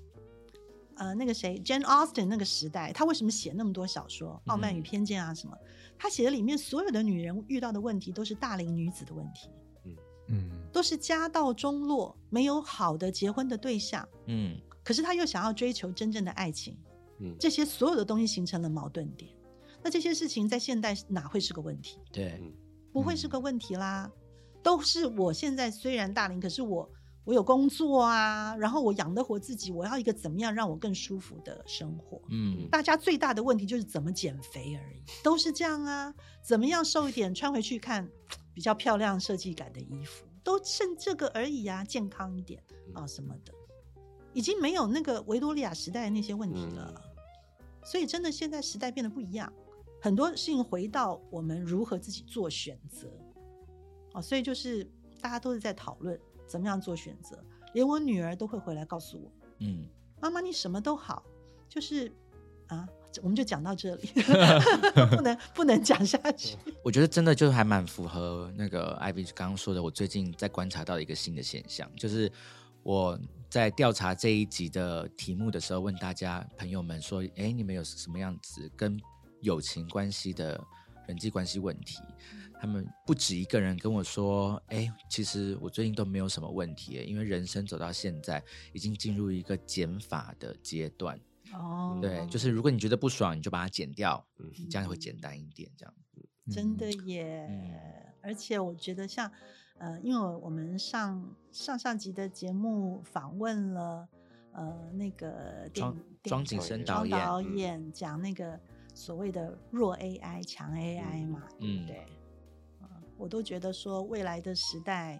[0.95, 5.57] 呃那个谁 Jane Austen 那个时代，他为什么写那么多小说，《傲慢与偏见》啊什么？
[5.97, 9.49] 他写的里面所有的女人遇到的问题都是大龄女子的问题，
[10.31, 16.77] 嗯都是家道中落，没有好的结婚的对象，嗯可是他又想要追求真正的爱情，
[17.19, 19.31] 嗯这些所有的东西形成了矛盾点。
[19.83, 21.99] 那这些事情在现代哪会是个问题？
[22.11, 22.53] 对，嗯
[22.93, 24.09] 不会是个问题啦。
[24.63, 26.87] 都是我现在虽然大龄，可是我
[27.23, 32.21] 我有工作啊，然后我养得活自己，我要一个怎么样让我更舒服的生活。
[32.29, 36.13] 嗯大家最大的问题就是怎么减肥而已，都是这样啊。
[36.43, 38.07] 怎么样瘦一点，穿回去看
[38.53, 43.53] 比较漂亮、设计感的衣服，都剩这个而已啊，健康一点啊什么的，
[44.33, 46.93] 已经没有那个维多利亚时代的那些问题了。
[47.83, 49.51] 所以真的现在时代变得不一样，
[50.01, 53.09] 很多事情回到我们如何自己做选择。
[54.13, 54.83] 哦，所以就是
[55.19, 57.43] 大家都是在讨论怎么样做选择，
[57.73, 59.31] 连我女儿都会回来告诉我。
[59.59, 59.87] 嗯，
[60.19, 61.23] 妈妈，你什么都好，
[61.69, 62.11] 就是
[62.67, 62.87] 啊，
[63.21, 64.09] 我们就讲到这里，
[65.15, 66.57] 不能不能讲下去。
[66.83, 72.31] 我觉得真的就还蛮符合那个艾比刚刚说的，我最近在观察到一个新的现象，就是
[72.83, 78.99] 我在调查这一集的题目的时候，问大家朋友们说，哎，你们有什么样子跟
[79.41, 80.59] 友情关系的
[81.07, 81.99] 人际关系问题？
[82.61, 88.41] 他们不止一个人跟我说，哎，其实我最近都没有什么问题，因为人生走到现在，
[88.71, 91.19] 已经进入一个减法的阶段。
[91.53, 94.51] 哦，对，就是如果你觉得不爽，你就把它剪掉，嗯。
[94.69, 95.69] 这样会简单一点。
[95.77, 95.93] 这样，
[96.49, 96.91] 真的。
[97.05, 97.47] 耶！
[97.49, 97.71] 嗯。
[98.21, 99.31] 而且我觉得像
[99.79, 104.07] 呃，因为我们上上上集的节目访问了
[104.51, 108.59] 呃那个庄庄景生导庄演导演讲那个
[108.93, 111.81] 所谓的弱 AI 强 AI 嘛，对嗯。
[111.81, 112.05] 不对？
[112.81, 112.87] 嗯，
[113.17, 115.19] 我都觉得说未来的时代，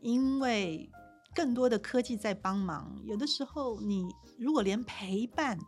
[0.00, 0.88] 因为
[1.34, 4.06] 更多的科技在帮忙，有的时候你
[4.38, 5.58] 如果连陪伴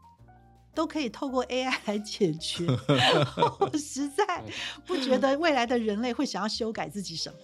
[0.75, 2.67] 都可以透过 AI 来解决，
[3.61, 4.43] 我实在
[4.87, 7.39] 不觉得未来的人类会想要修改自己什么，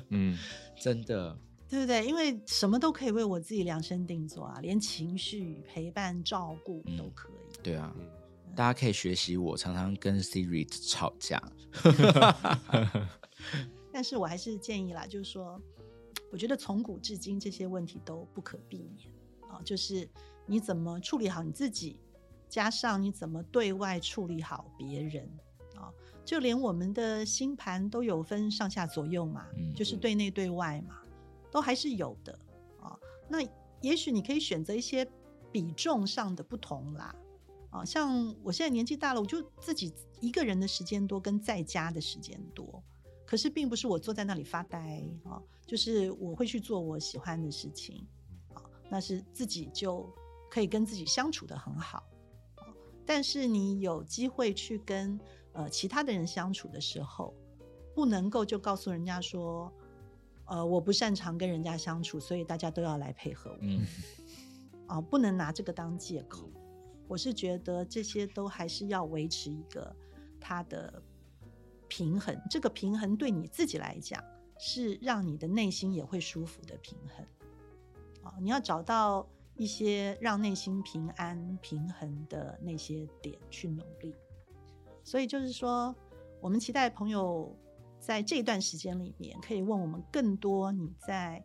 [0.10, 0.38] 嗯，
[0.80, 1.36] 真的，
[1.68, 2.06] 对不对？
[2.06, 7.32] 因为什么都可以为我自己量身定做啊，连情绪陪伴、照顾都嗯可以。
[7.62, 8.06] 对啊，嗯
[8.56, 11.40] 大家可以学习我，常常跟 Siri 吵架。
[13.92, 15.60] 但是我还是建议啦，就是说，
[16.30, 19.10] 我觉得从古至今这些问题都不可避免
[19.50, 20.08] 啊，就是
[20.46, 21.98] 你怎么处理好你自己，
[22.48, 25.28] 加上你怎么对外处理好别人
[25.76, 25.92] 啊，
[26.24, 31.02] 就连我们的星盘都有分上下左右嘛，嗯就是对内对外嘛，
[31.50, 32.38] 都还是有的
[32.80, 32.96] 啊。
[33.28, 33.38] 那
[33.80, 35.06] 也许你可以选择一些
[35.50, 37.14] 比重上的不同啦。
[37.70, 42.82] 啊，像我现在年纪大了，我就自己一个人的时间多，跟在家的时间多。
[43.30, 48.04] 可是并不是我坐在那里发呆啊，就是我会去做我喜欢的事情
[48.52, 48.60] 啊，
[48.90, 50.12] 那是自己就
[50.50, 51.98] 可以跟自己相处的很好
[52.56, 52.66] 啊。
[53.06, 55.16] 但是你有机会去跟
[55.52, 57.32] 呃其他的人相处的时候，
[57.94, 59.72] 不能够就告诉人家说，
[60.46, 63.58] 呃，我不擅长跟人家相处，所以大家都要来配合我。
[63.60, 63.86] 嗯
[64.88, 66.50] 啊，不能拿这个当借口。
[67.06, 69.94] 我是觉得这些都还是要维持一个
[70.40, 71.00] 他的
[71.90, 74.22] 平衡，这个平衡对你自己来讲
[74.58, 77.26] 是让你的内心也会舒服的平衡。
[78.22, 79.26] 啊，你要找到
[79.56, 84.14] 一些让内心平安、平衡的那些点去努力。
[85.02, 85.94] 所以就是说，
[86.40, 87.54] 我们期待朋友
[87.98, 91.44] 在这段时间里面可以问我们更多你在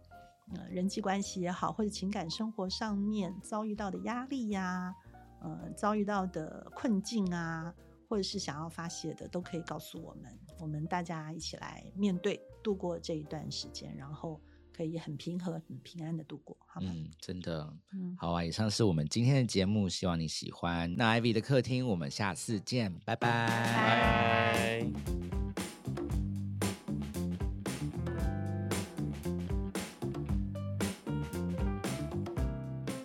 [0.53, 4.93] 呃人际关系也好，或者情感生活上面遭遇到的压力呀、
[5.41, 7.73] 呃遭遇到的困境啊，
[8.07, 14.39] 或者是想要发泄的，都可以告诉我们，我们大家一起来面对度过这一段时间，然后
[14.75, 16.91] 可以很平和、很平安的度过，好吗？
[16.93, 18.43] 嗯，真的嗯好啊！
[18.43, 20.93] 以上是我们今天的节目，希望你喜欢。
[20.95, 23.47] 那 Ivy 的客厅，我们下次见，拜拜。
[23.47, 25.34] 拜。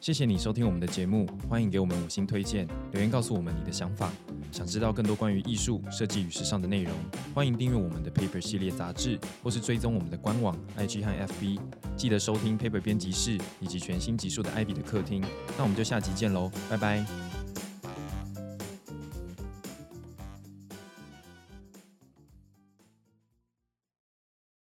[0.00, 4.10] 谢谢你收听我们的节目，欢迎给我们五星推荐，留言告诉我们你的想法。
[4.50, 6.92] 想知道更多关于艺术、设计与时尚的内容，
[7.34, 11.60] 欢迎订阅我们的 Paper 系列杂志，或是追踪我们的官网、IG 和 FB。
[11.98, 15.22] 记得收听 Paper 编辑室以及全新集数的 Ivy 的客厅。
[15.58, 17.39] 那我们就下集见喽，拜拜。